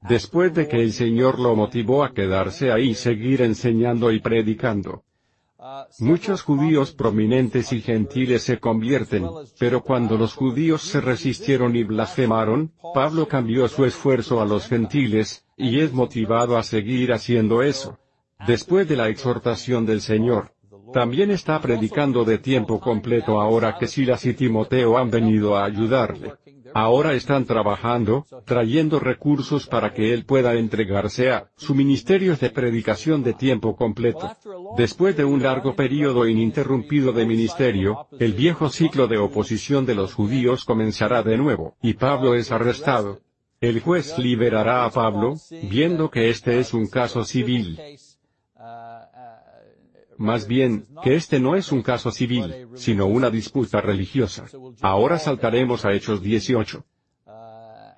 Después 0.00 0.54
de 0.54 0.66
que 0.66 0.80
el 0.80 0.94
Señor 0.94 1.38
lo 1.38 1.54
motivó 1.54 2.04
a 2.04 2.14
quedarse 2.14 2.72
ahí 2.72 2.92
y 2.92 2.94
seguir 2.94 3.42
enseñando 3.42 4.10
y 4.10 4.20
predicando. 4.20 5.04
Muchos 5.98 6.40
judíos 6.40 6.92
prominentes 6.92 7.70
y 7.74 7.82
gentiles 7.82 8.44
se 8.44 8.58
convierten, 8.58 9.28
pero 9.58 9.82
cuando 9.82 10.16
los 10.16 10.32
judíos 10.34 10.80
se 10.80 11.02
resistieron 11.02 11.76
y 11.76 11.84
blasfemaron, 11.84 12.72
Pablo 12.94 13.28
cambió 13.28 13.68
su 13.68 13.84
esfuerzo 13.84 14.40
a 14.40 14.46
los 14.46 14.68
gentiles, 14.68 15.45
y 15.56 15.80
es 15.80 15.92
motivado 15.92 16.56
a 16.56 16.62
seguir 16.62 17.12
haciendo 17.12 17.62
eso. 17.62 17.98
Después 18.46 18.86
de 18.88 18.96
la 18.96 19.08
exhortación 19.08 19.86
del 19.86 20.00
Señor, 20.00 20.52
también 20.92 21.30
está 21.30 21.60
predicando 21.60 22.24
de 22.24 22.38
tiempo 22.38 22.80
completo 22.80 23.40
ahora 23.40 23.76
que 23.78 23.86
Silas 23.86 24.24
y 24.26 24.34
Timoteo 24.34 24.98
han 24.98 25.10
venido 25.10 25.56
a 25.56 25.64
ayudarle. 25.64 26.34
Ahora 26.74 27.14
están 27.14 27.46
trabajando, 27.46 28.26
trayendo 28.44 29.00
recursos 29.00 29.66
para 29.66 29.94
que 29.94 30.12
él 30.12 30.26
pueda 30.26 30.54
entregarse 30.54 31.30
a 31.30 31.50
su 31.56 31.74
ministerio 31.74 32.36
de 32.36 32.50
predicación 32.50 33.22
de 33.22 33.32
tiempo 33.32 33.76
completo. 33.76 34.30
Después 34.76 35.16
de 35.16 35.24
un 35.24 35.42
largo 35.42 35.74
periodo 35.74 36.28
ininterrumpido 36.28 37.12
de 37.12 37.24
ministerio, 37.24 38.08
el 38.18 38.34
viejo 38.34 38.68
ciclo 38.68 39.06
de 39.08 39.16
oposición 39.16 39.86
de 39.86 39.94
los 39.94 40.12
judíos 40.12 40.66
comenzará 40.66 41.22
de 41.22 41.38
nuevo, 41.38 41.76
y 41.80 41.94
Pablo 41.94 42.34
es 42.34 42.52
arrestado. 42.52 43.20
El 43.60 43.80
juez 43.80 44.18
liberará 44.18 44.84
a 44.84 44.90
Pablo, 44.90 45.36
viendo 45.62 46.10
que 46.10 46.28
este 46.28 46.58
es 46.58 46.74
un 46.74 46.88
caso 46.88 47.24
civil. 47.24 47.78
Más 50.18 50.46
bien, 50.46 50.86
que 51.02 51.14
este 51.14 51.40
no 51.40 51.56
es 51.56 51.72
un 51.72 51.82
caso 51.82 52.10
civil, 52.10 52.68
sino 52.74 53.06
una 53.06 53.30
disputa 53.30 53.80
religiosa. 53.80 54.46
Ahora 54.80 55.18
saltaremos 55.18 55.84
a 55.84 55.92
Hechos 55.92 56.22
18. 56.22 56.84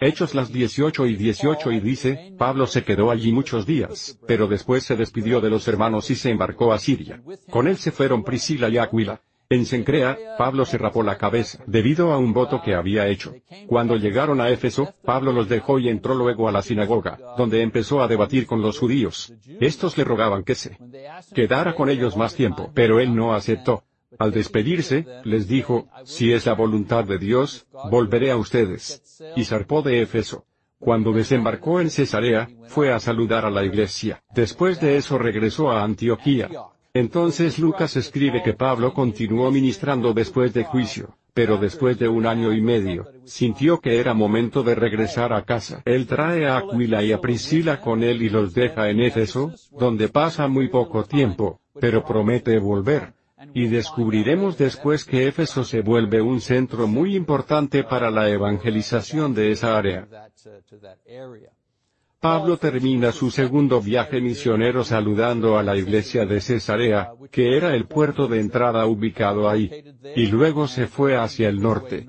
Hechos 0.00 0.34
las 0.36 0.52
18 0.52 1.06
y 1.06 1.16
18 1.16 1.72
y 1.72 1.80
dice, 1.80 2.34
Pablo 2.38 2.68
se 2.68 2.84
quedó 2.84 3.10
allí 3.10 3.32
muchos 3.32 3.66
días, 3.66 4.16
pero 4.28 4.46
después 4.46 4.84
se 4.84 4.94
despidió 4.94 5.40
de 5.40 5.50
los 5.50 5.66
hermanos 5.66 6.08
y 6.10 6.14
se 6.14 6.30
embarcó 6.30 6.72
a 6.72 6.78
Siria. 6.78 7.20
Con 7.50 7.66
él 7.66 7.78
se 7.78 7.90
fueron 7.90 8.22
Priscila 8.22 8.68
y 8.68 8.78
Aquila, 8.78 9.20
en 9.50 9.64
Sencrea, 9.64 10.18
Pablo 10.36 10.66
se 10.66 10.76
rapó 10.76 11.02
la 11.02 11.16
cabeza, 11.16 11.62
debido 11.66 12.12
a 12.12 12.18
un 12.18 12.34
voto 12.34 12.60
que 12.62 12.74
había 12.74 13.08
hecho. 13.08 13.34
Cuando 13.66 13.96
llegaron 13.96 14.42
a 14.42 14.50
Éfeso, 14.50 14.92
Pablo 15.02 15.32
los 15.32 15.48
dejó 15.48 15.78
y 15.78 15.88
entró 15.88 16.14
luego 16.14 16.48
a 16.48 16.52
la 16.52 16.60
sinagoga, 16.60 17.18
donde 17.38 17.62
empezó 17.62 18.02
a 18.02 18.08
debatir 18.08 18.46
con 18.46 18.60
los 18.60 18.78
judíos. 18.78 19.32
Estos 19.60 19.96
le 19.96 20.04
rogaban 20.04 20.44
que 20.44 20.54
se 20.54 20.76
quedara 21.34 21.74
con 21.74 21.88
ellos 21.88 22.14
más 22.16 22.34
tiempo, 22.34 22.70
pero 22.74 23.00
él 23.00 23.14
no 23.14 23.34
aceptó. 23.34 23.84
Al 24.18 24.32
despedirse, 24.32 25.06
les 25.24 25.48
dijo, 25.48 25.88
si 26.04 26.32
es 26.32 26.44
la 26.44 26.54
voluntad 26.54 27.04
de 27.04 27.18
Dios, 27.18 27.66
volveré 27.90 28.30
a 28.30 28.36
ustedes. 28.36 29.02
Y 29.34 29.44
zarpó 29.44 29.80
de 29.80 30.02
Éfeso. 30.02 30.44
Cuando 30.78 31.12
desembarcó 31.12 31.80
en 31.80 31.90
Cesarea, 31.90 32.48
fue 32.66 32.92
a 32.92 33.00
saludar 33.00 33.44
a 33.44 33.50
la 33.50 33.64
iglesia. 33.64 34.22
Después 34.34 34.80
de 34.80 34.96
eso 34.96 35.18
regresó 35.18 35.70
a 35.70 35.82
Antioquía. 35.82 36.50
Entonces 36.94 37.58
Lucas 37.58 37.96
escribe 37.96 38.42
que 38.42 38.54
Pablo 38.54 38.92
continuó 38.94 39.50
ministrando 39.50 40.12
después 40.14 40.54
de 40.54 40.64
juicio, 40.64 41.16
pero 41.34 41.56
después 41.58 41.98
de 41.98 42.08
un 42.08 42.26
año 42.26 42.52
y 42.52 42.60
medio, 42.60 43.06
sintió 43.24 43.78
que 43.78 44.00
era 44.00 44.14
momento 44.14 44.62
de 44.62 44.74
regresar 44.74 45.32
a 45.32 45.44
casa. 45.44 45.82
Él 45.84 46.06
trae 46.06 46.46
a 46.46 46.56
Aquila 46.56 47.02
y 47.04 47.12
a 47.12 47.20
Priscila 47.20 47.80
con 47.80 48.02
él 48.02 48.22
y 48.22 48.28
los 48.28 48.54
deja 48.54 48.90
en 48.90 49.00
Éfeso, 49.00 49.52
donde 49.70 50.08
pasa 50.08 50.48
muy 50.48 50.68
poco 50.68 51.04
tiempo, 51.04 51.60
pero 51.80 52.04
promete 52.04 52.58
volver. 52.58 53.14
Y 53.54 53.68
descubriremos 53.68 54.58
después 54.58 55.04
que 55.04 55.28
Éfeso 55.28 55.62
se 55.62 55.80
vuelve 55.80 56.20
un 56.20 56.40
centro 56.40 56.88
muy 56.88 57.14
importante 57.14 57.84
para 57.84 58.10
la 58.10 58.28
evangelización 58.28 59.32
de 59.32 59.52
esa 59.52 59.78
área. 59.78 60.08
Pablo 62.20 62.56
termina 62.56 63.12
su 63.12 63.30
segundo 63.30 63.80
viaje 63.80 64.20
misionero 64.20 64.82
saludando 64.82 65.56
a 65.56 65.62
la 65.62 65.76
iglesia 65.76 66.26
de 66.26 66.40
Cesarea, 66.40 67.12
que 67.30 67.56
era 67.56 67.76
el 67.76 67.86
puerto 67.86 68.26
de 68.26 68.40
entrada 68.40 68.86
ubicado 68.86 69.48
ahí. 69.48 69.70
Y 70.16 70.26
luego 70.26 70.66
se 70.66 70.88
fue 70.88 71.16
hacia 71.16 71.48
el 71.48 71.60
norte, 71.60 72.06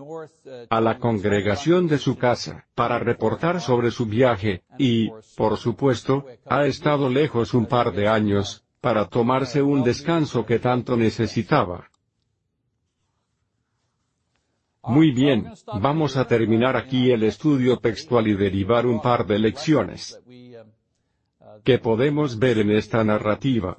a 0.68 0.82
la 0.82 0.98
congregación 0.98 1.88
de 1.88 2.00
su 2.00 2.18
casa, 2.18 2.66
para 2.74 2.98
reportar 2.98 3.62
sobre 3.62 3.92
su 3.92 4.08
viaje, 4.08 4.64
y, 4.80 5.12
por 5.38 5.58
supuesto, 5.58 6.26
ha 6.48 6.66
estado 6.66 7.08
lejos 7.10 7.54
un 7.54 7.68
par 7.68 7.94
de 7.94 8.08
años, 8.08 8.66
para 8.82 9.06
tomarse 9.06 9.62
un 9.62 9.84
descanso 9.84 10.44
que 10.44 10.58
tanto 10.58 10.98
necesitaba. 10.98 11.89
Muy 14.90 15.12
bien, 15.12 15.54
vamos 15.80 16.18
a 16.18 16.26
terminar 16.26 16.76
aquí 16.76 17.12
el 17.12 17.24
estudio 17.24 17.78
textual 17.78 18.28
y 18.28 18.34
derivar 18.34 18.88
un 18.88 19.02
par 19.02 19.26
de 19.26 19.38
lecciones 19.38 20.20
que 21.64 21.78
podemos 21.78 22.40
ver 22.40 22.58
en 22.58 22.72
esta 22.72 23.04
narrativa. 23.04 23.78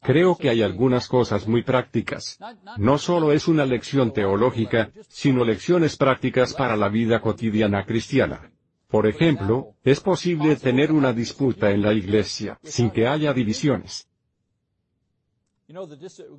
Creo 0.00 0.36
que 0.36 0.48
hay 0.48 0.62
algunas 0.62 1.08
cosas 1.08 1.46
muy 1.46 1.62
prácticas. 1.62 2.38
No 2.76 2.98
solo 2.98 3.32
es 3.32 3.46
una 3.46 3.64
lección 3.64 4.12
teológica, 4.12 4.90
sino 5.08 5.44
lecciones 5.44 5.96
prácticas 5.96 6.54
para 6.54 6.76
la 6.76 6.88
vida 6.88 7.20
cotidiana 7.20 7.84
cristiana. 7.84 8.50
Por 8.88 9.06
ejemplo, 9.06 9.74
es 9.84 10.00
posible 10.00 10.56
tener 10.56 10.92
una 10.92 11.12
disputa 11.12 11.70
en 11.70 11.82
la 11.82 11.92
iglesia, 11.92 12.58
sin 12.62 12.90
que 12.90 13.06
haya 13.06 13.32
divisiones. 13.32 14.08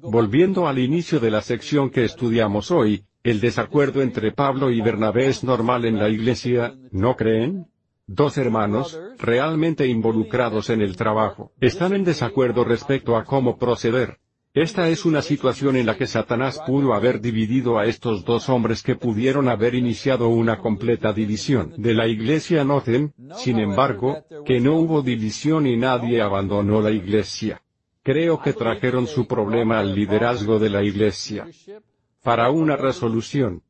Volviendo 0.02 0.68
al 0.68 0.80
inicio 0.80 1.20
de 1.20 1.32
la 1.32 1.42
sección 1.42 1.90
que 1.90 2.06
estudiamos 2.06 2.72
hoy, 2.72 3.04
el 3.24 3.42
desacuerdo 3.42 4.02
entre 4.02 4.32
Pablo 4.32 4.72
y 4.72 4.80
Bernabé 4.80 5.28
es 5.28 5.44
normal 5.44 5.84
en 5.84 6.00
la 6.00 6.08
iglesia, 6.08 6.78
¿no 6.92 7.18
creen? 7.18 7.68
Dos 8.06 8.38
hermanos, 8.38 8.98
realmente 9.18 9.86
involucrados 9.86 10.70
en 10.70 10.82
el 10.82 10.96
trabajo, 10.96 11.52
están 11.60 11.94
en 11.94 12.06
desacuerdo 12.06 12.64
respecto 12.64 13.18
a 13.18 13.26
cómo 13.26 13.58
proceder. 13.58 14.18
Esta 14.54 14.88
es 14.88 15.06
una 15.06 15.22
situación 15.22 15.76
en 15.76 15.86
la 15.88 15.98
que 15.98 16.08
Satanás 16.08 16.62
pudo 16.66 16.94
haber 16.94 17.20
dividido 17.20 17.78
a 17.78 17.86
estos 17.86 18.24
dos 18.24 18.48
hombres 18.48 18.82
que 18.82 18.96
pudieron 18.96 19.50
haber 19.50 19.76
iniciado 19.76 20.30
una 20.30 20.60
completa 20.60 21.12
división 21.12 21.74
de 21.78 21.94
la 21.94 22.08
iglesia. 22.08 22.64
Noten, 22.64 23.14
sin 23.36 23.60
embargo, 23.60 24.24
que 24.46 24.62
no 24.62 24.78
hubo 24.78 25.02
división 25.02 25.68
y 25.68 25.76
nadie 25.76 26.22
abandonó 26.22 26.82
la 26.82 26.92
iglesia. 26.92 27.62
Creo 28.08 28.40
que 28.42 28.54
trajeron 28.54 29.06
su 29.06 29.28
problema 29.28 29.80
al 29.80 29.94
liderazgo 29.94 30.60
de 30.60 30.70
la 30.70 30.82
iglesia. 30.82 31.46
Para 32.24 32.50
una 32.52 32.78
resolución. 32.78 33.64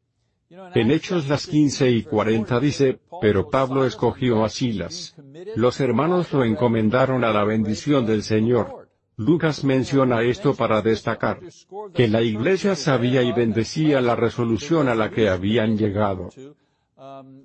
En 0.75 0.91
Hechos 0.91 1.27
las 1.27 1.47
15 1.47 1.89
y 1.89 2.03
40 2.03 2.59
dice, 2.59 2.99
pero 3.19 3.49
Pablo 3.49 3.83
escogió 3.83 4.45
a 4.45 4.49
Silas. 4.49 5.15
Los 5.55 5.79
hermanos 5.79 6.31
lo 6.33 6.43
encomendaron 6.43 7.23
a 7.23 7.31
la 7.33 7.43
bendición 7.45 8.05
del 8.05 8.21
Señor. 8.21 8.87
Lucas 9.15 9.63
menciona 9.63 10.21
esto 10.21 10.53
para 10.53 10.83
destacar 10.83 11.39
que 11.95 12.07
la 12.07 12.21
iglesia 12.21 12.75
sabía 12.75 13.23
y 13.23 13.31
bendecía 13.31 14.01
la 14.01 14.15
resolución 14.15 14.87
a 14.87 14.93
la 14.93 15.09
que 15.09 15.29
habían 15.29 15.79
llegado. 15.79 16.29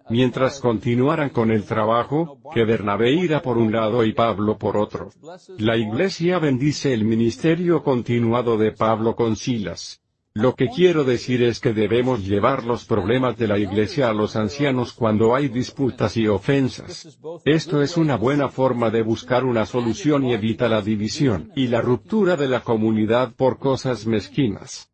Mientras 0.09 0.61
continuaran 0.61 1.29
con 1.31 1.51
el 1.51 1.65
trabajo, 1.65 2.39
que 2.55 2.65
Bernabé 2.65 3.13
irá 3.13 3.43
por 3.43 3.59
un 3.59 3.71
lado 3.71 4.05
y 4.05 4.13
Pablo 4.13 4.57
por 4.57 4.77
otro. 4.77 5.11
La 5.59 5.77
iglesia 5.77 6.39
bendice 6.39 6.95
el 6.95 7.05
ministerio 7.05 7.83
continuado 7.83 8.57
de 8.57 8.73
Pablo 8.73 9.15
con 9.15 9.37
Silas. 9.37 10.01
Lo 10.35 10.55
que 10.55 10.69
quiero 10.69 11.05
decir 11.05 11.43
es 11.43 11.61
que 11.61 11.75
debemos 11.75 12.27
llevar 12.27 12.65
los 12.65 12.87
problemas 12.87 13.37
de 13.37 13.47
la 13.47 13.59
iglesia 13.59 14.09
a 14.09 14.15
los 14.15 14.35
ancianos 14.35 14.95
cuando 14.95 15.35
hay 15.35 15.49
disputas 15.49 16.17
y 16.17 16.27
ofensas. 16.27 17.19
Esto 17.45 17.83
es 17.83 17.99
una 17.99 18.17
buena 18.17 18.49
forma 18.49 18.89
de 18.89 19.03
buscar 19.03 19.45
una 19.45 19.67
solución 19.67 20.25
y 20.25 20.33
evita 20.33 20.71
la 20.71 20.81
división 20.81 21.53
y 21.55 21.67
la 21.67 21.83
ruptura 21.83 22.37
de 22.37 22.49
la 22.49 22.61
comunidad 22.61 23.35
por 23.35 23.59
cosas 23.59 24.07
mezquinas. 24.07 24.91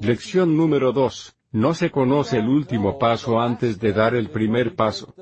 Lección 0.00 0.56
número 0.56 0.92
2. 0.92 1.36
No 1.54 1.72
se 1.72 1.92
conoce 1.92 2.38
el 2.38 2.48
último 2.48 2.98
paso 2.98 3.40
antes 3.40 3.78
de 3.78 3.92
dar 3.92 4.16
el 4.16 4.28
primer 4.28 4.74
paso. 4.74 5.14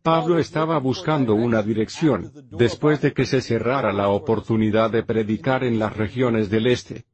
Pablo 0.00 0.38
estaba 0.38 0.78
buscando 0.78 1.34
una 1.34 1.62
dirección, 1.62 2.32
después 2.50 3.02
de 3.02 3.12
que 3.12 3.26
se 3.26 3.42
cerrara 3.42 3.92
la 3.92 4.08
oportunidad 4.08 4.90
de 4.90 5.02
predicar 5.02 5.62
en 5.62 5.78
las 5.78 5.94
regiones 5.94 6.48
del 6.48 6.68
este. 6.68 7.04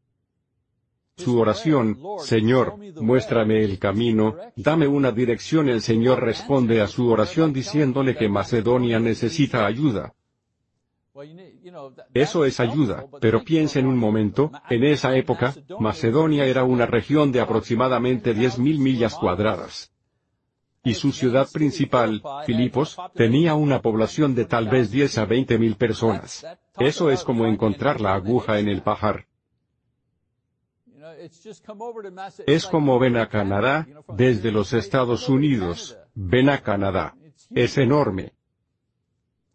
Su 1.17 1.41
oración, 1.41 1.99
Señor, 2.21 2.77
muéstrame 3.01 3.65
el 3.65 3.81
camino, 3.81 4.37
dame 4.55 4.87
una 4.87 5.11
dirección. 5.11 5.69
El 5.69 5.83
Señor 5.83 6.23
responde 6.23 6.81
a 6.81 6.87
su 6.87 7.09
oración 7.09 7.53
diciéndole 7.53 8.15
que 8.15 8.29
Macedonia 8.29 9.01
necesita 9.01 9.67
ayuda. 9.67 10.15
Eso 12.15 12.45
es 12.45 12.61
ayuda, 12.61 13.07
pero 13.21 13.43
piensen 13.43 13.87
un 13.87 13.97
momento, 13.97 14.53
en 14.69 14.85
esa 14.85 15.17
época, 15.17 15.55
Macedonia 15.79 16.47
era 16.47 16.65
una 16.65 16.87
región 16.87 17.33
de 17.33 17.41
aproximadamente 17.41 18.35
10.000 18.35 18.79
millas 18.79 19.17
cuadradas. 19.17 19.93
Y 20.83 20.95
su 20.95 21.13
ciudad 21.13 21.49
principal, 21.53 22.23
Filipos, 22.47 22.97
tenía 23.15 23.55
una 23.55 23.83
población 23.83 24.35
de 24.35 24.47
tal 24.47 24.69
vez 24.69 24.91
10 24.91 25.19
a 25.19 25.25
20 25.27 25.59
mil 25.59 25.77
personas. 25.77 26.47
Eso 26.79 27.11
es 27.11 27.23
como 27.23 27.47
encontrar 27.47 28.01
la 28.01 28.15
aguja 28.15 28.59
en 28.59 28.69
el 28.69 28.83
pajar. 28.83 29.27
Es 32.47 32.67
como 32.67 32.99
ven 32.99 33.19
a 33.19 33.29
Canadá, 33.29 33.87
desde 34.09 34.51
los 34.51 34.73
Estados 34.73 35.29
Unidos, 35.29 35.99
ven 36.15 36.49
a 36.49 36.63
Canadá. 36.63 37.15
Es 37.51 37.77
enorme. 37.77 38.33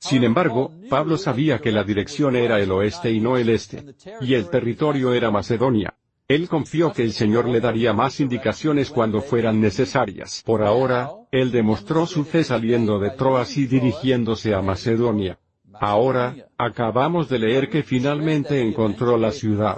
Sin 0.06 0.24
embargo, 0.24 0.72
Pablo 0.88 1.18
sabía 1.18 1.58
que 1.58 1.72
la 1.72 1.84
dirección 1.84 2.36
era 2.36 2.60
el 2.60 2.72
oeste 2.72 3.12
y 3.12 3.20
no 3.20 3.38
el 3.38 3.50
este. 3.50 3.96
Y 4.22 4.36
el 4.36 4.52
territorio 4.52 5.14
era 5.14 5.32
Macedonia. 5.32 5.96
Él 6.28 6.48
confió 6.48 6.94
que 6.94 7.02
el 7.02 7.12
Señor 7.12 7.48
le 7.48 7.60
daría 7.60 7.92
más 7.92 8.20
indicaciones 8.20 8.92
cuando 8.92 9.22
fueran 9.22 9.60
necesarias. 9.60 10.44
Por 10.46 10.62
ahora, 10.62 11.10
él 11.32 11.52
demostró 11.52 12.06
su 12.06 12.24
fe 12.24 12.44
saliendo 12.44 13.00
de 13.00 13.12
Troas 13.12 13.58
y 13.58 13.66
dirigiéndose 13.66 14.54
a 14.54 14.62
Macedonia. 14.62 15.40
Ahora, 15.80 16.36
acabamos 16.58 17.28
de 17.28 17.40
leer 17.40 17.70
que 17.70 17.82
finalmente 17.82 18.62
encontró 18.62 19.18
la 19.18 19.32
ciudad. 19.32 19.78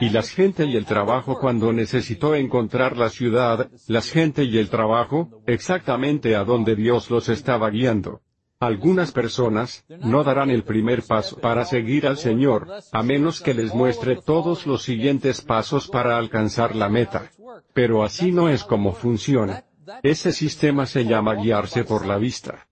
Y 0.00 0.10
la 0.10 0.22
gente 0.22 0.66
y 0.66 0.76
el 0.76 0.84
trabajo 0.84 1.38
cuando 1.38 1.72
necesitó 1.72 2.34
encontrar 2.34 2.96
la 2.96 3.08
ciudad, 3.08 3.70
la 3.86 4.02
gente 4.02 4.44
y 4.44 4.58
el 4.58 4.68
trabajo, 4.68 5.42
exactamente 5.46 6.34
a 6.34 6.44
donde 6.44 6.74
Dios 6.74 7.08
los 7.10 7.28
estaba 7.28 7.70
guiando. 7.70 8.20
Algunas 8.60 9.12
personas, 9.12 9.84
no 9.88 10.24
darán 10.24 10.50
el 10.50 10.64
primer 10.64 11.04
paso 11.04 11.36
para 11.38 11.64
seguir 11.64 12.08
al 12.08 12.18
Señor, 12.18 12.66
a 12.90 13.04
menos 13.04 13.40
que 13.40 13.54
les 13.54 13.72
muestre 13.72 14.16
todos 14.16 14.66
los 14.66 14.82
siguientes 14.82 15.42
pasos 15.42 15.86
para 15.86 16.18
alcanzar 16.18 16.74
la 16.74 16.88
meta. 16.88 17.30
Pero 17.72 18.02
así 18.02 18.32
no 18.32 18.48
es 18.48 18.64
como 18.64 18.94
funciona. 18.94 19.64
Ese 20.02 20.32
sistema 20.32 20.86
se 20.86 21.04
llama 21.04 21.36
guiarse 21.36 21.84
por 21.84 22.04
la 22.04 22.18
vista. 22.18 22.66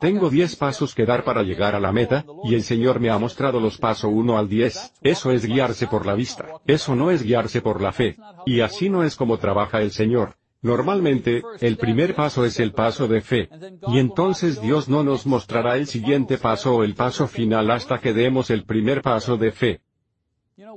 Tengo 0.00 0.28
diez 0.28 0.56
pasos 0.56 0.92
que 0.92 1.06
dar 1.06 1.22
para 1.22 1.44
llegar 1.44 1.76
a 1.76 1.80
la 1.80 1.92
meta, 1.92 2.24
y 2.42 2.56
el 2.56 2.64
Señor 2.64 2.98
me 2.98 3.10
ha 3.10 3.18
mostrado 3.18 3.60
los 3.60 3.78
pasos 3.78 4.10
1 4.12 4.36
al 4.36 4.48
10. 4.48 4.94
Eso 5.02 5.30
es 5.30 5.46
guiarse 5.46 5.86
por 5.86 6.04
la 6.04 6.14
vista. 6.14 6.46
Eso 6.66 6.96
no 6.96 7.12
es 7.12 7.22
guiarse 7.22 7.62
por 7.62 7.80
la 7.80 7.92
fe. 7.92 8.16
Y 8.44 8.60
así 8.60 8.90
no 8.90 9.04
es 9.04 9.14
como 9.14 9.38
trabaja 9.38 9.80
el 9.82 9.92
Señor. 9.92 10.34
Normalmente, 10.62 11.42
el 11.60 11.76
primer 11.76 12.14
paso 12.14 12.44
es 12.44 12.58
el 12.58 12.72
paso 12.72 13.06
de 13.08 13.20
fe. 13.20 13.48
Y 13.88 13.98
entonces 13.98 14.60
Dios 14.60 14.88
no 14.88 15.04
nos 15.04 15.26
mostrará 15.26 15.76
el 15.76 15.86
siguiente 15.86 16.38
paso 16.38 16.76
o 16.76 16.84
el 16.84 16.94
paso 16.94 17.28
final 17.28 17.70
hasta 17.70 18.00
que 18.00 18.12
demos 18.12 18.50
el 18.50 18.64
primer 18.64 19.02
paso 19.02 19.36
de 19.36 19.52
fe. 19.52 19.80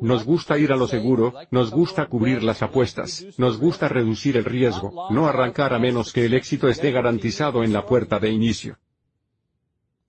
Nos 0.02 0.26
gusta 0.26 0.58
ir 0.58 0.74
a 0.74 0.76
lo 0.76 0.88
seguro, 0.88 1.34
nos 1.52 1.72
gusta 1.72 2.08
cubrir 2.08 2.44
las 2.44 2.62
apuestas, 2.62 3.26
nos 3.38 3.58
gusta 3.58 3.88
reducir 3.88 4.36
el 4.36 4.44
riesgo, 4.44 5.08
no 5.10 5.28
arrancar 5.28 5.74
a 5.74 5.80
menos 5.80 6.12
que 6.12 6.26
el 6.26 6.34
éxito 6.34 6.68
esté 6.68 6.92
garantizado 6.92 7.64
en 7.64 7.72
la 7.72 7.86
puerta 7.86 8.20
de 8.20 8.30
inicio. 8.30 8.78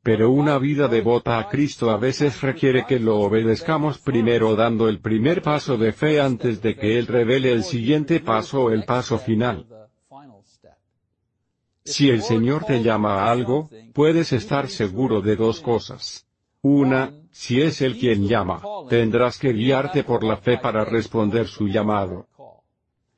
Pero 0.02 0.30
una 0.30 0.58
vida 0.58 0.88
devota 0.88 1.38
a 1.38 1.48
Cristo 1.48 1.90
a 1.90 1.98
veces 1.98 2.40
requiere 2.40 2.86
que 2.86 2.98
lo 2.98 3.18
obedezcamos 3.18 3.98
primero 3.98 4.56
dando 4.56 4.88
el 4.88 5.00
primer 5.00 5.42
paso 5.42 5.76
de 5.76 5.92
fe 5.92 6.20
antes 6.20 6.62
de 6.62 6.74
que 6.74 6.98
Él 6.98 7.06
revele 7.06 7.52
el 7.52 7.64
siguiente 7.64 8.20
paso 8.20 8.64
o 8.64 8.70
el 8.70 8.84
paso 8.84 9.18
final. 9.18 9.66
Si 11.84 12.08
el 12.08 12.22
Señor 12.22 12.64
te 12.64 12.82
llama 12.82 13.24
a 13.24 13.30
algo, 13.30 13.68
puedes 13.92 14.32
estar 14.32 14.68
seguro 14.68 15.20
de 15.20 15.36
dos 15.36 15.60
cosas. 15.60 16.26
Una, 16.62 17.12
si 17.30 17.60
es 17.60 17.82
Él 17.82 17.98
quien 17.98 18.26
llama, 18.26 18.62
tendrás 18.88 19.38
que 19.38 19.52
guiarte 19.52 20.04
por 20.04 20.24
la 20.24 20.36
fe 20.36 20.58
para 20.58 20.84
responder 20.84 21.46
su 21.46 21.68
llamado. 21.68 22.26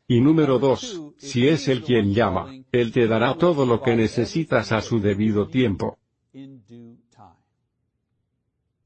Y 0.09 0.21
número 0.21 0.59
dos, 0.59 1.01
si 1.17 1.47
es 1.49 1.69
Él 1.69 1.83
quien 1.83 2.13
llama, 2.13 2.53
Él 2.73 2.93
te 2.93 3.07
dará 3.07 3.35
todo 3.35 3.67
lo 3.67 3.81
que 3.83 3.95
necesitas 3.95 4.73
a 4.73 4.81
su 4.81 5.01
debido 5.01 5.47
tiempo. 5.47 5.99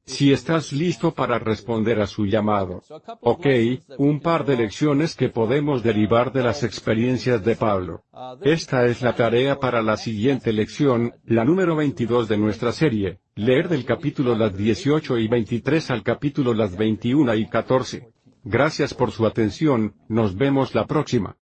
Si 0.07 0.31
estás 0.31 0.71
listo 0.71 1.13
para 1.13 1.37
responder 1.37 1.99
a 1.99 2.07
su 2.07 2.25
llamado. 2.25 2.81
Ok, 3.21 3.45
un 3.97 4.21
par 4.21 4.45
de 4.45 4.55
lecciones 4.55 5.15
que 5.15 5.27
podemos 5.29 5.83
derivar 5.83 6.31
de 6.31 6.43
las 6.43 6.63
experiencias 6.63 7.43
de 7.43 7.57
Pablo. 7.57 8.03
Esta 8.41 8.85
es 8.85 9.01
la 9.01 9.15
tarea 9.15 9.59
para 9.59 9.81
la 9.81 9.97
siguiente 9.97 10.53
lección, 10.53 11.13
la 11.25 11.43
número 11.43 11.75
22 11.75 12.29
de 12.29 12.37
nuestra 12.37 12.71
serie, 12.71 13.19
leer 13.35 13.67
del 13.67 13.83
capítulo 13.83 14.33
las 14.33 14.55
18 14.55 15.17
y 15.17 15.27
23 15.27 15.91
al 15.91 16.03
capítulo 16.03 16.53
las 16.53 16.77
21 16.77 17.35
y 17.35 17.47
14. 17.47 18.09
Gracias 18.45 18.93
por 18.93 19.11
su 19.11 19.25
atención, 19.25 19.93
nos 20.07 20.37
vemos 20.37 20.73
la 20.73 20.87
próxima. 20.87 21.35